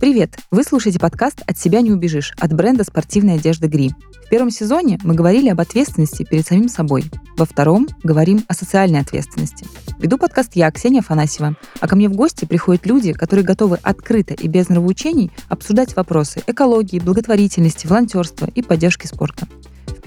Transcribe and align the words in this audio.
Привет! 0.00 0.36
Вы 0.52 0.62
слушаете 0.62 1.00
подкаст 1.00 1.42
«От 1.48 1.58
себя 1.58 1.80
не 1.80 1.90
убежишь» 1.90 2.32
от 2.38 2.52
бренда 2.52 2.84
спортивной 2.84 3.34
одежды 3.34 3.66
«Гри». 3.66 3.90
В 4.24 4.28
первом 4.28 4.50
сезоне 4.50 4.96
мы 5.02 5.14
говорили 5.14 5.48
об 5.48 5.60
ответственности 5.60 6.22
перед 6.22 6.46
самим 6.46 6.68
собой. 6.68 7.06
Во 7.36 7.44
втором 7.44 7.88
говорим 8.04 8.44
о 8.46 8.54
социальной 8.54 9.00
ответственности. 9.00 9.66
Веду 9.98 10.16
подкаст 10.16 10.52
я, 10.54 10.70
Ксения 10.70 11.00
Афанасьева, 11.00 11.56
а 11.80 11.88
ко 11.88 11.96
мне 11.96 12.08
в 12.08 12.12
гости 12.12 12.44
приходят 12.44 12.86
люди, 12.86 13.12
которые 13.12 13.44
готовы 13.44 13.80
открыто 13.82 14.34
и 14.34 14.46
без 14.46 14.68
нравоучений 14.68 15.32
обсуждать 15.48 15.96
вопросы 15.96 16.44
экологии, 16.46 17.00
благотворительности, 17.00 17.88
волонтерства 17.88 18.48
и 18.54 18.62
поддержки 18.62 19.08
спорта. 19.08 19.48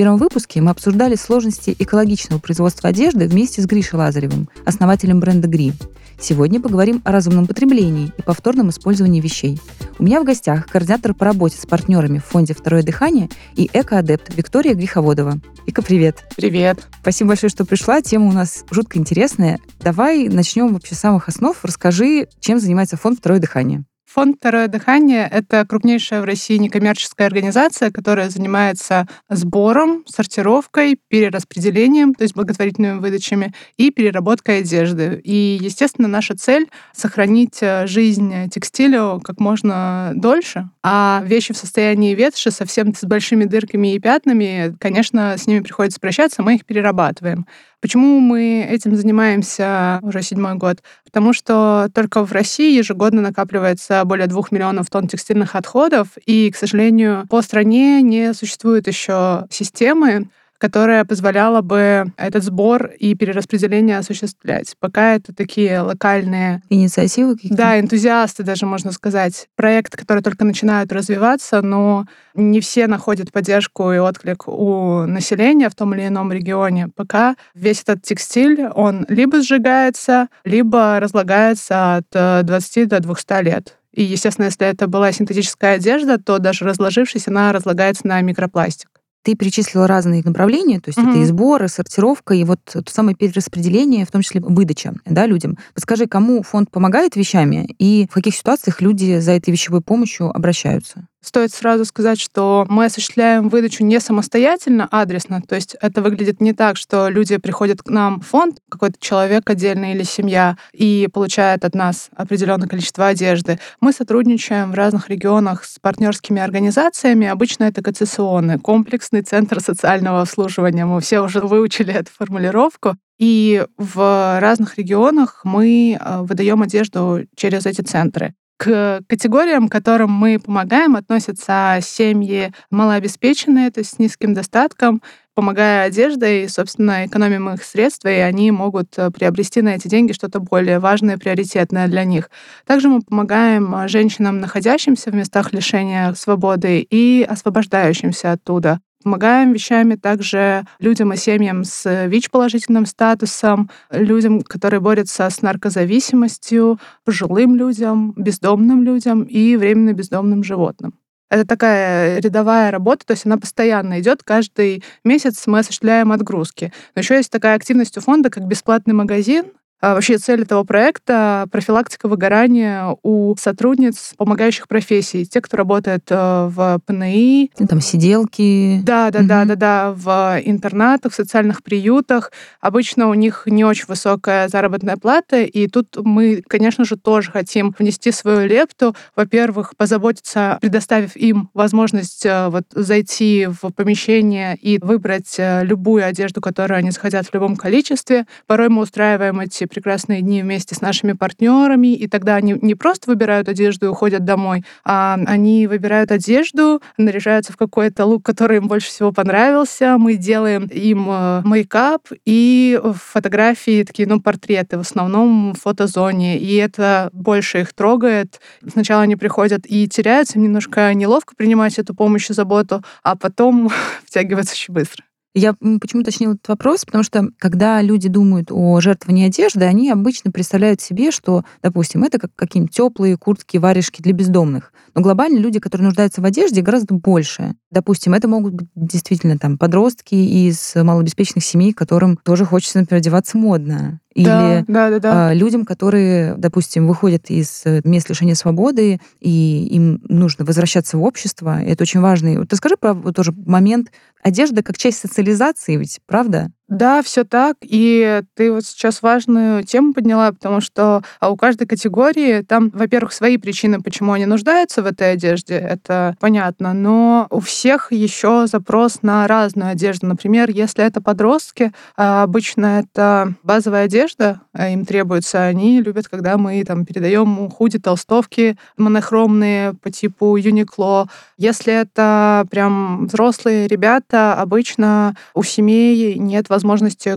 В 0.02 0.04
первом 0.04 0.18
выпуске 0.18 0.62
мы 0.62 0.72
обсуждали 0.72 1.14
сложности 1.14 1.76
экологичного 1.78 2.40
производства 2.40 2.90
одежды 2.90 3.28
вместе 3.28 3.62
с 3.62 3.68
Гришей 3.68 4.00
Лазаревым, 4.00 4.50
основателем 4.66 5.20
бренда 5.20 5.48
«Гри». 5.48 5.74
Сегодня 6.20 6.60
поговорим 6.60 7.04
о 7.06 7.12
разумном 7.12 7.46
потреблении 7.46 8.12
и 8.18 8.22
повторном 8.24 8.72
использовании 8.72 9.22
вещей. 9.22 9.62
У 10.00 10.04
меня 10.04 10.20
в 10.20 10.24
гостях 10.24 10.66
координатор 10.66 11.14
по 11.14 11.26
работе 11.26 11.60
с 11.60 11.68
партнерами 11.68 12.18
в 12.18 12.26
фонде 12.26 12.56
«Второе 12.56 12.82
дыхание» 12.82 13.30
и 13.56 13.70
экоадепт 13.72 14.34
Виктория 14.36 14.74
Греховодова. 14.74 15.40
Вика, 15.68 15.84
привет. 15.84 16.26
Привет. 16.36 16.80
Спасибо 17.02 17.28
большое, 17.28 17.52
что 17.52 17.64
пришла. 17.64 18.02
Тема 18.02 18.30
у 18.30 18.32
нас 18.32 18.66
жутко 18.72 18.98
интересная. 18.98 19.60
Давай 19.82 20.30
начнем 20.30 20.74
вообще 20.74 20.96
с 20.96 21.00
самых 21.00 21.28
основ. 21.28 21.56
Расскажи, 21.62 22.28
чем 22.40 22.60
занимается 22.60 22.98
фонд 22.98 23.20
«Второе 23.20 23.40
дыхание». 23.40 23.86
Фонд 24.14 24.40
«Второе 24.40 24.68
дыхание»— 24.68 25.26
это 25.32 25.66
крупнейшая 25.66 26.22
в 26.22 26.26
России 26.26 26.58
некоммерческая 26.58 27.28
организация, 27.28 27.92
которая 27.92 28.30
занимается 28.30 29.08
сбором, 29.30 30.04
сортировкой, 30.06 31.00
перераспределением, 31.08 32.14
то 32.14 32.24
есть 32.24 32.36
благотворительными 32.36 33.00
выдачами, 33.00 33.54
и 33.78 33.90
переработкой 33.90 34.60
одежды. 34.60 35.22
И, 35.24 35.58
естественно, 35.62 36.10
наша 36.10 36.36
цель— 36.36 36.70
сохранить 36.94 37.60
э, 37.62 37.88
жизнь 37.88 38.50
текстилю 38.50 39.22
как 39.24 39.40
можно 39.40 40.12
дольше, 40.14 40.70
а 40.84 41.22
вещи 41.24 41.54
в 41.54 41.58
состоянии 41.58 42.14
ветши, 42.14 42.52
совсем 42.52 42.94
с 42.94 43.06
большими 43.06 43.46
дырками 43.46 43.94
и 43.94 44.00
пятнами, 44.00 44.76
конечно, 44.82 45.38
с 45.38 45.48
ними 45.48 45.62
приходится 45.62 46.02
прощаться, 46.02 46.44
мы 46.44 46.56
их 46.56 46.66
перерабатываем. 46.66 47.46
Почему 47.82 48.20
мы 48.20 48.68
этим 48.70 48.96
занимаемся 48.96 50.00
уже 50.04 50.22
седьмой 50.22 50.54
год? 50.54 50.84
Потому 51.04 51.34
что 51.34 51.90
только 51.96 52.24
в 52.24 52.32
России 52.32 52.78
ежегодно 52.78 53.22
накапливается 53.22 54.01
более 54.06 54.28
двух 54.28 54.52
миллионов 54.52 54.90
тонн 54.90 55.08
текстильных 55.08 55.56
отходов, 55.56 56.08
и, 56.26 56.52
к 56.52 56.56
сожалению, 56.56 57.26
по 57.30 57.42
стране 57.42 58.02
не 58.02 58.34
существует 58.34 58.88
еще 58.88 59.46
системы, 59.50 60.28
которая 60.62 61.06
позволяла 61.06 61.62
бы 61.62 62.14
этот 62.18 62.44
сбор 62.44 62.92
и 63.00 63.16
перераспределение 63.16 63.98
осуществлять. 63.98 64.76
Пока 64.80 65.16
это 65.16 65.34
такие 65.34 65.82
локальные... 65.82 66.62
Инициативы 66.70 67.34
какие-то? 67.34 67.58
Да, 67.58 67.80
энтузиасты 67.80 68.44
даже, 68.44 68.68
можно 68.68 68.92
сказать. 68.92 69.48
Проекты, 69.56 69.98
которые 69.98 70.22
только 70.22 70.46
начинают 70.46 70.94
развиваться, 70.94 71.64
но 71.64 72.06
не 72.36 72.62
все 72.62 72.86
находят 72.86 73.32
поддержку 73.32 73.92
и 73.92 73.98
отклик 73.98 74.48
у 74.48 75.08
населения 75.08 75.68
в 75.68 75.74
том 75.74 75.96
или 75.96 76.08
ином 76.08 76.32
регионе. 76.32 76.90
Пока 76.96 77.36
весь 77.56 77.82
этот 77.82 78.04
текстиль, 78.04 78.68
он 78.76 79.08
либо 79.10 79.42
сжигается, 79.42 80.28
либо 80.46 81.00
разлагается 81.00 81.96
от 81.96 82.46
20 82.46 82.78
э, 82.78 82.86
до 82.86 83.00
200 83.00 83.44
лет. 83.44 83.81
И, 83.94 84.04
естественно, 84.04 84.46
если 84.46 84.66
это 84.68 84.88
была 84.88 85.12
синтетическая 85.12 85.76
одежда, 85.76 86.18
то 86.18 86.40
даже 86.40 86.66
разложившись, 86.66 87.28
она 87.28 87.52
разлагается 87.52 88.08
на 88.08 88.22
микропластик. 88.22 88.90
Ты 89.24 89.36
перечислила 89.36 89.88
разные 89.88 90.24
направления, 90.24 90.80
то 90.80 90.90
есть 90.90 90.98
mm-hmm. 90.98 91.10
это 91.10 91.20
и 91.20 91.26
сбор, 91.26 91.64
и 91.64 91.68
сортировка, 91.68 92.34
и 92.34 92.44
вот 92.44 92.60
то 92.64 92.84
самое 92.88 93.16
перераспределение, 93.16 94.06
в 94.06 94.12
том 94.12 94.24
числе 94.24 94.42
выдача 94.42 94.94
да, 95.06 95.28
людям. 95.28 95.60
Подскажи, 95.76 96.08
кому 96.08 96.42
фонд 96.42 96.72
помогает 96.72 97.16
вещами 97.16 97.68
и 97.78 98.08
в 98.10 98.14
каких 98.16 98.36
ситуациях 98.36 98.82
люди 98.82 99.20
за 99.20 99.34
этой 99.34 99.52
вещевой 99.52 99.82
помощью 99.82 100.36
обращаются? 100.36 101.08
Стоит 101.24 101.54
сразу 101.54 101.86
сказать, 101.86 102.20
что 102.20 102.66
мы 102.68 102.86
осуществляем 102.86 103.50
выдачу 103.50 103.84
не 103.84 104.00
самостоятельно, 104.00 104.88
адресно. 104.90 105.42
То 105.48 105.54
есть 105.54 105.76
это 105.80 106.02
выглядит 106.02 106.42
не 106.42 106.52
так, 106.52 106.78
что 106.78 107.10
люди 107.10 107.38
приходят 107.38 107.84
к 107.84 107.90
нам 107.90 108.22
в 108.22 108.28
фонд, 108.28 108.58
какой-то 108.70 108.96
человек 109.00 109.48
отдельный 109.48 109.94
или 109.94 110.02
семья, 110.02 110.58
и 110.74 111.08
получают 111.14 111.64
от 111.64 111.76
нас 111.76 112.10
определенное 112.16 112.68
количество 112.68 113.06
одежды. 113.08 113.60
Мы 113.80 113.94
сотрудничаем 113.94 114.72
в 114.72 114.76
разных 114.76 115.10
регионах 115.10 115.64
с 115.64 115.78
партнерскими 115.80 116.42
организациями. 116.42 117.28
Обычно 117.28 117.66
это 117.66 117.84
КЦСОНы, 117.84 118.58
комплексный 118.58 119.22
центр 119.22 119.60
социального 119.60 120.22
обслуживания. 120.22 120.86
Мы 120.86 121.02
все 121.02 121.20
уже 121.20 121.42
выучили 121.42 121.94
эту 121.94 122.12
формулировку. 122.12 122.96
И 123.20 123.64
в 123.78 124.40
разных 124.40 124.80
регионах 124.80 125.42
мы 125.44 126.00
э, 126.00 126.22
выдаем 126.22 126.64
одежду 126.64 127.20
через 127.36 127.68
эти 127.68 127.82
центры. 127.82 128.34
К 128.62 129.02
категориям, 129.08 129.70
которым 129.70 130.12
мы 130.12 130.38
помогаем, 130.38 130.96
относятся 130.96 131.80
семьи 131.82 132.54
малообеспеченные, 132.70 133.72
то 133.72 133.80
есть 133.80 133.96
с 133.96 133.98
низким 133.98 134.36
достатком, 134.36 135.02
помогая 135.34 135.88
одеждой, 135.88 136.48
собственно, 136.48 137.08
экономим 137.08 137.50
их 137.50 137.64
средства, 137.64 138.10
и 138.10 138.20
они 138.20 138.52
могут 138.52 139.00
э, 139.00 139.10
приобрести 139.10 139.64
на 139.64 139.70
эти 139.70 139.88
деньги 139.88 140.12
что-то 140.12 140.40
более 140.40 140.78
важное, 140.78 141.18
приоритетное 141.18 141.88
для 141.88 142.04
них. 142.04 142.30
Также 142.68 142.88
мы 142.88 143.02
помогаем 143.02 143.74
э, 143.74 143.88
женщинам, 143.88 144.38
находящимся 144.38 145.10
в 145.10 145.16
местах 145.16 145.54
лишения 145.54 146.14
свободы 146.14 146.86
и 146.88 147.26
освобождающимся 147.28 148.34
оттуда. 148.34 148.80
Помогаем 149.04 149.54
вещами 149.54 149.96
также 149.96 150.66
людям 150.80 151.14
и 151.14 151.18
семьям 151.18 151.64
с 151.64 152.08
ВИЧ-положительным 152.08 152.86
статусом, 152.86 153.70
людям, 153.90 154.42
которые 154.42 154.80
борются 154.80 155.30
с 155.30 155.42
наркозависимостью, 155.42 156.80
пожилым 157.04 157.56
людям, 157.56 158.14
бездомным 158.16 158.84
людям 158.84 159.24
и 159.24 159.56
временно 159.56 159.94
бездомным 159.94 160.44
животным. 160.44 160.94
Это 161.32 161.48
такая 161.48 162.20
рядовая 162.20 162.72
работа, 162.72 163.06
то 163.06 163.12
есть 163.12 163.26
она 163.26 163.38
постоянно 163.38 164.02
идет. 164.02 164.22
Каждый 164.22 164.84
месяц 165.06 165.48
мы 165.48 165.60
осуществляем 165.60 166.12
отгрузки. 166.12 166.74
Но 166.94 167.00
еще 167.00 167.16
есть 167.16 167.32
такая 167.32 167.56
активность 167.56 167.98
у 167.98 168.02
фонда, 168.02 168.30
как 168.30 168.46
бесплатный 168.46 168.94
магазин, 168.94 169.46
вообще 169.82 170.18
цель 170.18 170.44
этого 170.44 170.64
проекта— 170.64 171.48
профилактика 171.52 172.08
выгорания 172.08 172.96
у 173.04 173.36
сотрудниц 173.38 174.14
помогающих 174.18 174.68
профессий. 174.68 175.26
Те, 175.26 175.42
кто 175.42 175.58
работает 175.58 176.04
э, 176.10 176.50
в 176.50 176.80
ПНИ. 176.86 177.52
Там 177.68 177.82
сиделки. 177.82 178.82
Да, 178.84 179.12
да, 179.12 179.20
угу. 179.20 179.28
да, 179.28 179.46
да, 179.46 179.56
да, 179.56 179.92
в 179.92 180.40
интернатах, 180.44 181.12
в 181.12 181.16
социальных 181.16 181.64
приютах. 181.64 182.32
Обычно 182.60 183.08
у 183.10 183.14
них 183.14 183.44
не 183.46 183.66
очень 183.66 183.86
высокая 183.88 184.48
заработная 184.48 184.98
плата, 184.98 185.42
и 185.42 185.68
тут 185.68 185.98
мы, 185.98 186.44
конечно 186.48 186.86
же, 186.86 186.98
тоже 186.98 187.32
хотим 187.32 187.76
внести 187.78 188.12
свою 188.12 188.48
лепту. 188.48 188.96
Во-первых, 189.16 189.76
позаботиться, 189.78 190.58
предоставив 190.62 191.16
им 191.16 191.50
возможность 191.54 192.26
э, 192.26 192.50
вот 192.50 192.66
зайти 192.72 193.48
в 193.48 193.72
помещение 193.72 194.56
и 194.58 194.78
выбрать 194.80 195.36
э, 195.38 195.64
любую 195.64 196.06
одежду, 196.06 196.42
которую 196.42 196.78
они 196.78 196.92
захотят 196.92 197.28
в 197.28 197.34
любом 197.34 197.56
количестве. 197.56 198.26
Порой 198.48 198.70
мы 198.70 198.84
устраиваем 198.84 199.40
эти 199.40 199.66
прекрасные 199.72 200.22
дни 200.22 200.42
вместе 200.42 200.76
с 200.76 200.82
нашими 200.82 201.14
партнерами, 201.14 201.96
и 201.96 202.08
тогда 202.08 202.36
они 202.36 202.58
не 202.62 202.76
просто 202.76 203.10
выбирают 203.10 203.50
одежду 203.50 203.88
и 203.88 203.90
уходят 203.90 204.24
домой, 204.26 204.64
а 204.84 205.18
они 205.26 205.68
выбирают 205.68 206.12
одежду, 206.12 206.82
наряжаются 206.98 207.54
в 207.54 207.58
какой-то 207.58 208.06
лук, 208.06 208.24
который 208.24 208.58
им 208.58 208.68
больше 208.68 208.90
всего 208.90 209.12
понравился. 209.12 209.98
Мы 209.98 210.16
делаем 210.16 210.66
им 210.66 211.08
э, 211.10 211.42
мейкап 211.44 212.08
и 212.26 212.80
фотографии, 212.96 213.84
такие, 213.84 214.08
ну, 214.08 214.22
портреты, 214.22 214.78
в 214.78 214.82
основном 214.82 215.54
в 215.54 215.62
фотозоне, 215.62 216.38
и 216.38 216.56
это 216.56 217.10
больше 217.14 217.62
их 217.62 217.74
трогает. 217.74 218.40
Сначала 218.68 219.04
они 219.04 219.16
приходят 219.16 219.62
и 219.66 219.88
теряются, 219.88 220.40
немножко 220.40 220.94
неловко 220.94 221.36
принимать 221.36 221.80
эту 221.80 221.96
помощь 221.96 222.30
и 222.30 222.34
заботу, 222.34 222.84
а 223.04 223.16
потом 223.16 223.70
втягиваются 224.06 224.54
очень 224.54 224.74
быстро. 224.74 225.04
Я 225.34 225.54
почему 225.54 226.02
уточнила 226.02 226.34
этот 226.34 226.50
вопрос, 226.50 226.84
потому 226.84 227.06
что 227.06 227.30
когда 227.38 227.82
люди 227.82 228.10
думают 228.10 228.52
о 228.52 228.82
жертвовании 228.82 229.28
одежды, 229.28 229.64
они 229.64 229.90
обычно 229.90 230.30
представляют 230.30 230.82
себе, 230.82 231.10
что, 231.12 231.46
допустим, 231.64 232.04
это 232.04 232.20
как 232.20 232.36
какие-нибудь 232.36 232.76
теплые 232.76 233.16
куртки, 233.16 233.56
варежки 233.56 234.02
для 234.02 234.12
бездомных. 234.12 234.74
Но 234.94 235.02
глобально 235.02 235.38
люди, 235.38 235.60
которые 235.60 235.86
нуждаются 235.86 236.22
в 236.22 236.26
одежде, 236.26 236.62
гораздо 236.62 236.96
больше. 236.96 237.56
Допустим, 237.72 238.14
это 238.14 238.28
могут 238.28 238.54
быть 238.54 238.68
действительно 238.76 239.38
там 239.38 239.58
подростки 239.58 240.16
из 240.16 240.74
малообеспеченных 240.76 241.46
семей, 241.46 241.72
которым 241.72 242.18
тоже 242.18 242.44
хочется, 242.44 242.80
например, 242.80 243.00
одеваться 243.00 243.38
модно. 243.38 244.01
Или 244.14 244.26
да, 244.26 244.64
да, 244.68 244.90
да, 244.90 245.00
да. 245.00 245.34
людям, 245.34 245.66
которые, 245.66 246.36
допустим, 246.36 246.88
выходят 246.88 247.30
из 247.30 247.62
э, 247.66 247.82
мест 247.86 248.10
лишения 248.10 248.36
свободы, 248.36 249.00
и 249.20 249.68
им 249.72 250.02
нужно 250.10 250.44
возвращаться 250.44 250.98
в 250.98 251.04
общество. 251.04 251.62
Это 251.62 251.84
очень 251.84 252.02
важный. 252.02 252.38
Вот 252.38 252.52
расскажи 252.52 252.76
про 252.76 252.94
вот 252.94 253.16
тоже 253.16 253.34
момент 253.46 253.92
одежды 254.22 254.64
как 254.64 254.78
часть 254.78 255.00
социализации, 255.00 255.78
ведь 255.78 256.00
правда? 256.06 256.52
Да, 256.72 257.02
все 257.02 257.26
так. 257.26 257.58
И 257.64 258.22
ты 258.34 258.50
вот 258.50 258.64
сейчас 258.64 259.02
важную 259.02 259.66
тему 259.66 259.94
подняла, 259.94 260.32
потому 260.32 260.62
что 260.62 261.04
а 261.20 261.30
у 261.30 261.36
каждой 261.36 261.68
категории 261.68 262.44
там, 262.44 262.70
во-первых, 262.70 263.12
свои 263.12 263.36
причины, 263.36 263.82
почему 263.82 264.14
они 264.14 264.26
нуждаются 264.26 264.82
в 264.82 264.86
этой 264.86 265.12
одежде, 265.12 265.56
это 265.56 266.16
понятно, 266.22 266.74
но 266.74 267.28
у 267.30 267.42
всех 267.42 267.92
еще 267.92 268.48
запрос 268.48 269.02
на 269.02 269.28
разную 269.28 269.72
одежду. 269.72 270.08
Например, 270.08 270.50
если 270.50 270.86
это 270.86 271.02
подростки, 271.02 271.74
а 271.98 272.24
обычно 272.24 272.80
это 272.86 273.34
базовая 273.44 273.84
одежда, 273.84 274.40
а 274.54 274.70
им 274.70 274.86
требуется, 274.86 275.44
они 275.44 275.82
любят, 275.82 276.08
когда 276.08 276.38
мы 276.38 276.64
там 276.64 276.86
передаем 276.86 277.50
худи, 277.50 277.80
толстовки 277.80 278.58
монохромные 278.78 279.74
по 279.74 279.92
типу 279.92 280.38
Uniqlo. 280.38 281.08
Если 281.38 281.74
это 281.74 282.46
прям 282.50 283.08
взрослые 283.08 283.68
ребята, 283.68 284.36
обычно 284.36 285.18
у 285.34 285.44
семей 285.44 286.18
нет 286.18 286.48
возможности 286.48 286.61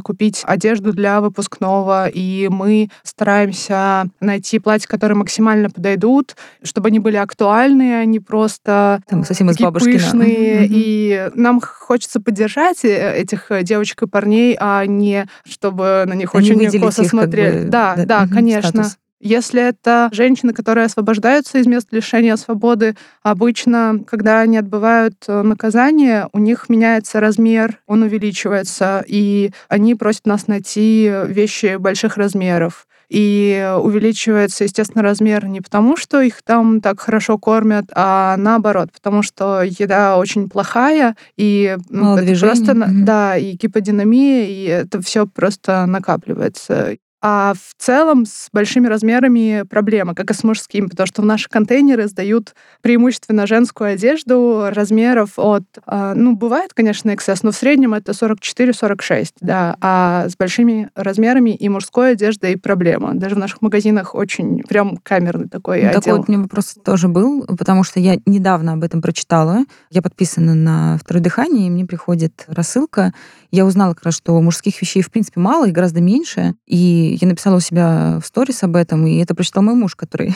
купить 0.00 0.42
одежду 0.44 0.92
для 0.92 1.20
выпускного, 1.20 2.08
и 2.08 2.48
мы 2.50 2.88
стараемся 3.02 4.06
найти 4.20 4.58
платья, 4.58 4.88
которые 4.88 5.16
максимально 5.16 5.70
подойдут, 5.70 6.36
чтобы 6.62 6.88
они 6.88 6.98
были 6.98 7.16
актуальные, 7.16 8.00
а 8.00 8.04
не 8.04 8.20
просто 8.20 9.02
Там 9.08 9.24
совсем 9.24 9.50
из 9.50 9.56
пышные. 9.56 10.66
И 10.70 11.30
нам 11.34 11.60
хочется 11.60 12.20
поддержать 12.20 12.84
э, 12.84 13.14
этих 13.16 13.50
э, 13.50 13.62
девочек 13.62 14.02
и 14.02 14.06
парней, 14.06 14.56
а 14.58 14.84
не 14.86 15.26
чтобы 15.44 16.04
на 16.06 16.14
них 16.14 16.34
не 16.34 16.38
очень 16.38 16.80
косо 16.80 17.02
их, 17.02 17.10
как 17.10 17.20
смотрели. 17.20 17.64
бы, 17.64 17.70
да, 17.70 17.94
да, 17.96 18.04
да, 18.04 18.20
мгм, 18.24 18.34
конечно. 18.34 18.70
статус. 18.70 18.98
Если 19.24 19.62
это 19.62 20.10
женщины, 20.12 20.52
которые 20.52 20.84
освобождаются 20.84 21.56
из 21.56 21.66
мест 21.66 21.88
лишения 21.92 22.36
свободы, 22.36 22.94
обычно, 23.22 24.00
когда 24.06 24.40
они 24.40 24.58
отбывают 24.58 25.14
э, 25.26 25.40
наказание, 25.40 26.28
у 26.34 26.38
них 26.38 26.68
меняется 26.68 27.20
размер, 27.20 27.80
он 27.86 28.02
увеличивается, 28.02 29.02
и 29.06 29.50
они 29.70 29.94
просят 29.94 30.26
нас 30.26 30.46
найти 30.46 31.10
вещи 31.24 31.76
больших 31.76 32.18
размеров. 32.18 32.86
И 33.08 33.66
увеличивается, 33.80 34.64
естественно, 34.64 35.02
размер 35.02 35.46
не 35.46 35.62
потому, 35.62 35.96
что 35.96 36.20
их 36.20 36.42
там 36.42 36.82
так 36.82 37.00
хорошо 37.00 37.38
кормят, 37.38 37.86
а 37.94 38.36
наоборот, 38.36 38.90
потому 38.92 39.22
что 39.22 39.62
еда 39.62 40.18
очень 40.18 40.50
плохая, 40.50 41.16
и 41.38 41.78
ну, 41.88 42.04
Мало 42.04 42.16
это 42.18 42.26
движений, 42.26 42.52
просто, 42.52 42.74
мгм. 42.74 43.04
да, 43.06 43.38
и 43.38 43.52
гиподинамия, 43.52 44.44
и 44.48 44.64
это 44.64 45.00
все 45.00 45.26
просто 45.26 45.86
накапливается. 45.86 46.98
А 47.26 47.54
в 47.54 47.82
целом 47.82 48.26
с 48.26 48.50
большими 48.52 48.86
размерами 48.86 49.64
проблема, 49.70 50.14
как 50.14 50.30
и 50.30 50.34
с 50.34 50.44
мужскими, 50.44 50.88
потому 50.88 51.06
что 51.06 51.22
в 51.22 51.24
наши 51.24 51.48
контейнеры 51.48 52.06
сдают 52.06 52.54
преимущественно 52.82 53.46
женскую 53.46 53.94
одежду 53.94 54.66
размеров 54.68 55.38
от... 55.38 55.64
а, 55.86 56.14
Ну, 56.14 56.36
бывает, 56.36 56.74
конечно, 56.74 57.08
XS, 57.08 57.38
но 57.44 57.52
в 57.52 57.56
среднем 57.56 57.94
это 57.94 58.12
44-46, 58.12 59.28
да. 59.40 59.74
А 59.80 60.28
с 60.28 60.36
большими 60.36 60.90
размерами 60.94 61.54
и 61.54 61.66
мужской 61.70 62.10
одеждой 62.10 62.58
проблема. 62.58 63.14
Даже 63.14 63.36
в 63.36 63.38
наших 63.38 63.62
магазинах 63.62 64.14
очень 64.14 64.62
прям 64.62 64.98
камерный 64.98 65.48
такой 65.48 65.80
Ну, 65.80 65.88
отдел. 65.88 66.02
Такой 66.02 66.18
вот 66.18 66.28
у 66.28 66.32
меня 66.32 66.42
вопрос 66.42 66.76
тоже 66.84 67.08
был, 67.08 67.46
потому 67.46 67.84
что 67.84 68.00
я 68.00 68.18
недавно 68.26 68.74
об 68.74 68.84
этом 68.84 69.00
прочитала. 69.00 69.60
Я 69.88 70.02
подписана 70.02 70.54
на 70.54 70.98
второе 70.98 71.22
дыхание, 71.22 71.68
и 71.68 71.70
мне 71.70 71.86
приходит 71.86 72.44
рассылка. 72.48 73.14
Я 73.50 73.64
узнала 73.64 73.94
как 73.94 74.04
раз, 74.04 74.16
что 74.16 74.38
мужских 74.42 74.78
вещей 74.82 75.00
в 75.00 75.10
принципе 75.10 75.40
мало 75.40 75.68
и 75.68 75.70
гораздо 75.70 76.02
меньше. 76.02 76.54
И 76.66 77.13
я 77.20 77.28
написала 77.28 77.56
у 77.56 77.60
себя 77.60 78.18
в 78.22 78.26
сторис 78.26 78.62
об 78.62 78.76
этом, 78.76 79.06
и 79.06 79.18
это 79.18 79.34
прочитал 79.34 79.62
мой 79.62 79.74
муж, 79.74 79.94
который 79.94 80.34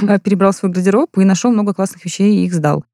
перебрал 0.22 0.52
свой 0.52 0.70
гардероб 0.70 1.16
и 1.18 1.24
нашел 1.24 1.50
много 1.50 1.74
классных 1.74 2.04
вещей 2.04 2.36
и 2.36 2.46
их 2.46 2.54
сдал. 2.54 2.84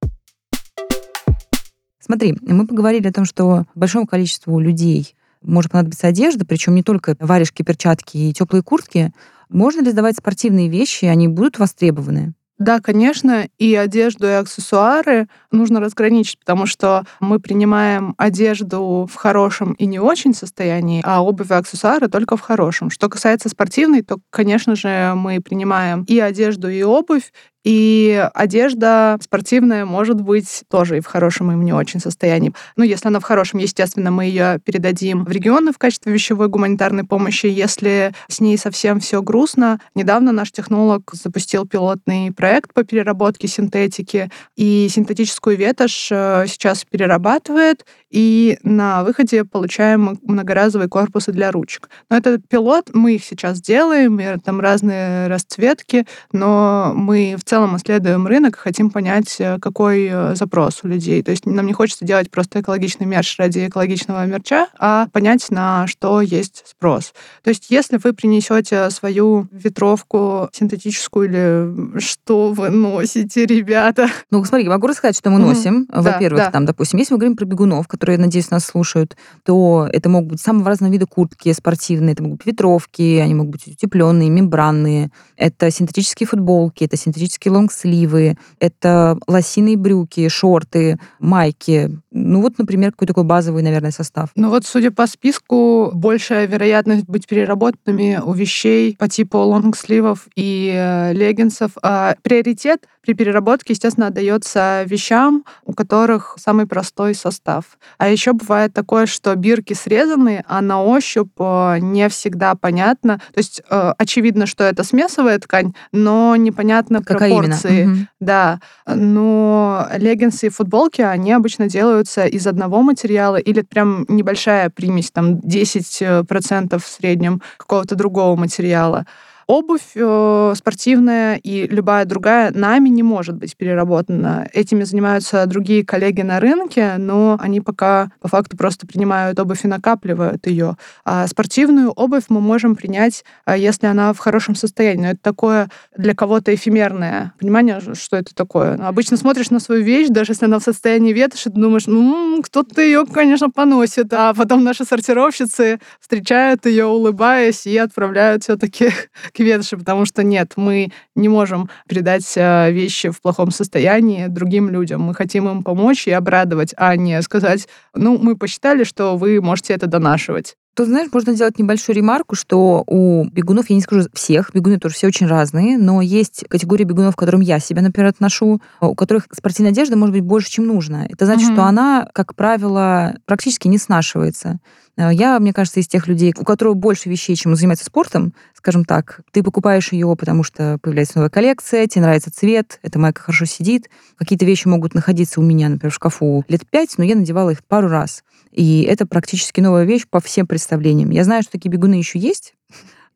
Смотри, 1.98 2.36
мы 2.40 2.68
поговорили 2.68 3.08
о 3.08 3.12
том, 3.12 3.24
что 3.24 3.64
большому 3.74 4.06
количеству 4.06 4.60
людей 4.60 5.16
может 5.42 5.72
понадобиться 5.72 6.06
одежда, 6.06 6.46
причем 6.46 6.76
не 6.76 6.84
только 6.84 7.16
варежки, 7.18 7.64
перчатки 7.64 8.16
и 8.16 8.32
теплые 8.32 8.62
куртки. 8.62 9.12
Можно 9.48 9.80
ли 9.80 9.90
сдавать 9.90 10.16
спортивные 10.16 10.68
вещи, 10.68 11.06
они 11.06 11.26
будут 11.26 11.58
востребованы? 11.58 12.34
Да, 12.58 12.80
конечно, 12.80 13.48
и 13.58 13.74
одежду, 13.74 14.26
и 14.26 14.30
аксессуары 14.30 15.28
нужно 15.52 15.78
разграничить, 15.78 16.38
потому 16.38 16.64
что 16.64 17.04
мы 17.20 17.38
принимаем 17.38 18.14
одежду 18.16 19.06
в 19.10 19.14
хорошем 19.14 19.72
и 19.74 19.84
не 19.84 19.98
очень 20.00 20.32
состоянии, 20.32 21.02
а 21.04 21.22
обувь 21.22 21.50
и 21.50 21.54
аксессуары 21.54 22.08
только 22.08 22.36
в 22.38 22.40
хорошем. 22.40 22.88
Что 22.90 23.10
касается 23.10 23.50
спортивной, 23.50 24.00
то, 24.02 24.16
конечно 24.30 24.74
же, 24.74 25.12
мы 25.14 25.40
принимаем 25.40 26.04
и 26.04 26.18
одежду, 26.18 26.68
и 26.70 26.82
обувь, 26.82 27.30
и 27.66 28.30
одежда 28.32 29.18
спортивная 29.20 29.84
может 29.84 30.20
быть 30.20 30.62
тоже 30.70 30.98
и 30.98 31.00
в 31.00 31.06
хорошем, 31.06 31.50
и 31.50 31.56
в 31.56 31.64
не 31.64 31.72
очень 31.72 31.98
состоянии. 31.98 32.52
Ну, 32.76 32.84
если 32.84 33.08
она 33.08 33.18
в 33.18 33.24
хорошем, 33.24 33.58
естественно, 33.58 34.12
мы 34.12 34.26
ее 34.26 34.60
передадим 34.64 35.24
в 35.24 35.30
регионы 35.32 35.72
в 35.72 35.78
качестве 35.78 36.12
вещевой 36.12 36.46
гуманитарной 36.46 37.02
помощи. 37.02 37.46
Если 37.46 38.12
с 38.28 38.38
ней 38.38 38.56
совсем 38.56 39.00
все 39.00 39.20
грустно, 39.20 39.80
недавно 39.96 40.30
наш 40.30 40.52
технолог 40.52 41.10
запустил 41.12 41.66
пилотный 41.66 42.30
проект 42.30 42.72
по 42.72 42.84
переработке 42.84 43.48
синтетики, 43.48 44.30
и 44.54 44.86
синтетическую 44.88 45.56
ветошь 45.56 46.06
э, 46.12 46.44
сейчас 46.46 46.84
перерабатывает, 46.84 47.84
и 48.16 48.58
на 48.62 49.04
выходе 49.04 49.44
получаем 49.44 50.18
многоразовые 50.22 50.88
корпусы 50.88 51.32
для 51.32 51.52
ручек. 51.52 51.90
Но 52.08 52.16
это 52.16 52.38
пилот, 52.38 52.88
мы 52.94 53.16
их 53.16 53.24
сейчас 53.24 53.60
делаем, 53.60 54.18
и 54.18 54.38
там 54.38 54.58
разные 54.58 55.26
расцветки, 55.26 56.06
но 56.32 56.92
мы 56.94 57.36
в 57.38 57.44
целом 57.44 57.76
исследуем 57.76 58.26
рынок, 58.26 58.56
хотим 58.56 58.90
понять, 58.90 59.36
э, 59.38 59.58
какой 59.60 60.08
э, 60.10 60.34
запрос 60.34 60.80
у 60.82 60.88
людей. 60.88 61.22
То 61.22 61.30
есть 61.30 61.44
нам 61.44 61.66
не 61.66 61.74
хочется 61.74 62.06
делать 62.06 62.30
просто 62.30 62.62
экологичный 62.62 63.04
мерч 63.04 63.36
ради 63.38 63.66
экологичного 63.66 64.24
мерча, 64.24 64.68
а 64.78 65.08
понять, 65.12 65.50
на 65.50 65.86
что 65.86 66.22
есть 66.22 66.64
спрос. 66.66 67.12
То 67.42 67.50
есть 67.50 67.66
если 67.70 67.98
вы 68.02 68.14
принесете 68.14 68.88
свою 68.88 69.46
ветровку 69.52 70.48
синтетическую 70.54 71.28
или 71.28 72.00
что 72.00 72.52
вы 72.52 72.70
носите, 72.70 73.44
ребята, 73.44 74.08
Ну, 74.30 74.42
смотри, 74.44 74.66
могу 74.68 74.86
рассказать, 74.86 75.16
что 75.18 75.28
мы 75.28 75.38
носим. 75.38 75.86
Да, 75.90 76.00
Во-первых, 76.00 76.44
да. 76.44 76.50
там, 76.50 76.64
допустим, 76.64 76.98
если 76.98 77.12
мы 77.12 77.18
говорим 77.18 77.36
про 77.36 77.44
бегунов, 77.44 77.86
которые, 77.86 78.05
надеюсь, 78.06 78.50
нас 78.50 78.64
слушают, 78.64 79.16
то 79.44 79.88
это 79.92 80.08
могут 80.08 80.30
быть 80.30 80.40
самого 80.40 80.68
разного 80.68 80.92
вида 80.92 81.06
куртки 81.06 81.52
спортивные, 81.52 82.12
это 82.12 82.22
могут 82.22 82.38
быть 82.38 82.46
ветровки, 82.46 83.18
они 83.18 83.34
могут 83.34 83.52
быть 83.52 83.66
утепленные, 83.66 84.30
мембранные, 84.30 85.10
это 85.36 85.70
синтетические 85.70 86.26
футболки, 86.26 86.84
это 86.84 86.96
синтетические 86.96 87.52
лонгсливы, 87.52 88.36
это 88.60 89.18
лосиные 89.26 89.76
брюки, 89.76 90.28
шорты, 90.28 90.98
майки. 91.18 91.90
Ну 92.10 92.40
вот, 92.40 92.58
например, 92.58 92.92
какой 92.92 93.08
такой 93.08 93.24
базовый, 93.24 93.62
наверное, 93.62 93.90
состав. 93.90 94.30
Ну 94.36 94.50
вот, 94.50 94.64
судя 94.64 94.90
по 94.90 95.06
списку, 95.06 95.90
большая 95.92 96.46
вероятность 96.46 97.06
быть 97.06 97.26
переработанными 97.26 98.20
у 98.24 98.32
вещей 98.32 98.96
по 98.96 99.08
типу 99.08 99.38
лонгсливов 99.38 100.26
и 100.36 100.72
э, 100.74 101.12
леггинсов. 101.12 101.72
А 101.82 102.16
приоритет 102.22 102.86
при 103.06 103.14
переработке, 103.14 103.72
естественно, 103.72 104.08
отдается 104.08 104.82
вещам, 104.84 105.44
у 105.64 105.72
которых 105.72 106.36
самый 106.38 106.66
простой 106.66 107.14
состав. 107.14 107.78
А 107.98 108.08
еще 108.08 108.32
бывает 108.32 108.72
такое, 108.72 109.06
что 109.06 109.34
бирки 109.34 109.72
срезаны, 109.74 110.44
а 110.46 110.60
на 110.60 110.82
ощупь 110.82 111.32
э, 111.38 111.78
не 111.80 112.08
всегда 112.08 112.54
понятно. 112.54 113.18
То 113.32 113.38
есть 113.38 113.62
э, 113.68 113.92
очевидно, 113.98 114.46
что 114.46 114.64
это 114.64 114.84
смесовая 114.84 115.38
ткань, 115.38 115.74
но 115.92 116.36
непонятно 116.36 117.02
Какая 117.02 117.30
именно? 117.30 117.42
пропорции. 117.42 117.84
Мгм. 117.84 118.08
Да, 118.20 118.60
но 118.86 119.88
леггинсы 119.96 120.46
и 120.46 120.50
футболки, 120.50 121.00
они 121.02 121.32
обычно 121.32 121.68
делаются 121.68 122.26
из 122.26 122.46
одного 122.46 122.82
материала 122.82 123.36
или 123.36 123.62
прям 123.62 124.04
небольшая 124.08 124.70
примесь, 124.70 125.10
там 125.10 125.38
10% 125.40 126.78
в 126.78 126.86
среднем 126.86 127.42
какого-то 127.56 127.94
другого 127.94 128.36
материала. 128.36 129.06
Обувь 129.46 129.92
э, 129.94 130.54
спортивная 130.56 131.36
и 131.36 131.68
любая 131.68 132.04
другая 132.04 132.50
нами 132.52 132.88
не 132.88 133.04
может 133.04 133.36
быть 133.36 133.56
переработана. 133.56 134.48
Этими 134.52 134.82
занимаются 134.82 135.46
другие 135.46 135.84
коллеги 135.84 136.22
на 136.22 136.40
рынке, 136.40 136.94
но 136.98 137.38
они 137.40 137.60
пока 137.60 138.10
по 138.20 138.26
факту 138.26 138.56
просто 138.56 138.88
принимают 138.88 139.38
обувь 139.38 139.64
и 139.64 139.68
накапливают 139.68 140.48
ее. 140.48 140.76
А 141.04 141.28
спортивную 141.28 141.92
обувь 141.92 142.24
мы 142.28 142.40
можем 142.40 142.74
принять, 142.74 143.24
а, 143.44 143.56
если 143.56 143.86
она 143.86 144.12
в 144.12 144.18
хорошем 144.18 144.56
состоянии. 144.56 145.02
Но 145.02 145.10
это 145.10 145.20
такое 145.22 145.68
для 145.96 146.14
кого-то 146.14 146.52
эфемерное 146.52 147.32
понимание, 147.38 147.80
что 147.94 148.16
это 148.16 148.34
такое. 148.34 148.76
Ну, 148.76 148.86
Обычно 148.86 149.16
смотришь 149.16 149.50
на 149.50 149.60
свою 149.60 149.84
вещь, 149.84 150.08
даже 150.08 150.32
если 150.32 150.46
она 150.46 150.58
в 150.58 150.64
состоянии 150.64 151.12
ветоши, 151.12 151.50
ты 151.50 151.60
думаешь, 151.60 151.86
ну, 151.86 152.42
кто-то 152.42 152.82
ее, 152.82 153.06
конечно, 153.06 153.48
поносит. 153.50 154.12
А 154.12 154.34
потом 154.34 154.64
наши 154.64 154.84
сортировщицы 154.84 155.78
встречают 156.00 156.66
ее, 156.66 156.86
улыбаясь, 156.86 157.64
и 157.66 157.78
отправляют 157.78 158.42
все-таки 158.42 158.90
к 159.36 159.40
ветоши, 159.40 159.76
потому 159.76 160.06
что 160.06 160.22
нет, 160.22 160.54
мы 160.56 160.90
не 161.14 161.28
можем 161.28 161.68
передать 161.88 162.32
э, 162.36 162.72
вещи 162.72 163.10
в 163.10 163.20
плохом 163.20 163.50
состоянии 163.50 164.26
другим 164.28 164.70
людям. 164.70 165.02
Мы 165.02 165.14
хотим 165.14 165.48
им 165.48 165.62
помочь 165.62 166.06
и 166.08 166.10
обрадовать, 166.10 166.72
а 166.76 166.96
не 166.96 167.20
сказать, 167.22 167.68
ну, 167.94 168.18
мы 168.18 168.36
посчитали, 168.36 168.84
что 168.84 169.16
вы 169.16 169.40
можете 169.40 169.74
это 169.74 169.86
донашивать. 169.86 170.56
Тут, 170.74 170.88
знаешь, 170.88 171.08
можно 171.10 171.32
сделать 171.32 171.58
небольшую 171.58 171.96
ремарку, 171.96 172.34
что 172.36 172.84
у 172.86 173.24
бегунов, 173.30 173.70
я 173.70 173.76
не 173.76 173.80
скажу 173.82 174.08
всех, 174.12 174.50
бегуны 174.52 174.78
тоже 174.78 174.94
все 174.94 175.06
очень 175.06 175.26
разные, 175.26 175.78
но 175.78 176.02
есть 176.02 176.44
категория 176.50 176.84
бегунов, 176.84 177.16
к 177.16 177.18
которым 177.18 177.40
я 177.40 177.60
себя, 177.60 177.80
например, 177.80 178.10
отношу, 178.10 178.60
у 178.82 178.94
которых 178.94 179.26
спортивная 179.32 179.72
одежда 179.72 179.96
может 179.96 180.14
быть 180.14 180.22
больше, 180.22 180.50
чем 180.50 180.66
нужно. 180.66 181.06
Это 181.08 181.24
значит, 181.24 181.46
Мгм. 181.48 181.54
что 181.54 181.64
она, 181.64 182.08
как 182.12 182.34
правило, 182.34 183.16
практически 183.24 183.68
не 183.68 183.78
снашивается. 183.78 184.58
Э, 184.96 185.10
я, 185.12 185.38
мне 185.38 185.52
кажется, 185.52 185.80
из 185.80 185.88
тех 185.88 186.06
людей, 186.06 186.34
у 186.36 186.44
которых 186.44 186.76
больше 186.76 187.08
вещей, 187.08 187.36
чем 187.36 187.54
заниматься 187.54 187.84
спортом, 187.84 188.34
скажем 188.54 188.84
так. 188.84 189.20
Ты 189.30 189.42
покупаешь 189.42 189.92
ее, 189.92 190.14
потому 190.16 190.42
что 190.42 190.78
появляется 190.82 191.18
новая 191.18 191.30
коллекция, 191.30 191.86
тебе 191.86 192.02
нравится 192.02 192.32
цвет, 192.32 192.78
эта 192.82 192.98
майка 192.98 193.22
хорошо 193.22 193.44
сидит. 193.44 193.90
Какие-то 194.16 194.44
вещи 194.44 194.66
могут 194.68 194.94
находиться 194.94 195.40
у 195.40 195.44
меня, 195.44 195.68
например, 195.68 195.92
в 195.92 195.94
шкафу 195.94 196.44
лет 196.48 196.66
пять, 196.68 196.98
но 196.98 197.04
я 197.04 197.14
надевала 197.14 197.50
их 197.50 197.64
пару 197.64 197.88
раз. 197.88 198.24
И 198.52 198.82
это 198.82 199.06
практически 199.06 199.60
новая 199.60 199.84
вещь 199.84 200.06
по 200.08 200.20
всем 200.20 200.46
представлениям. 200.46 201.10
Я 201.10 201.24
знаю, 201.24 201.42
что 201.42 201.52
такие 201.52 201.70
бегуны 201.70 201.94
еще 201.94 202.18
есть, 202.18 202.54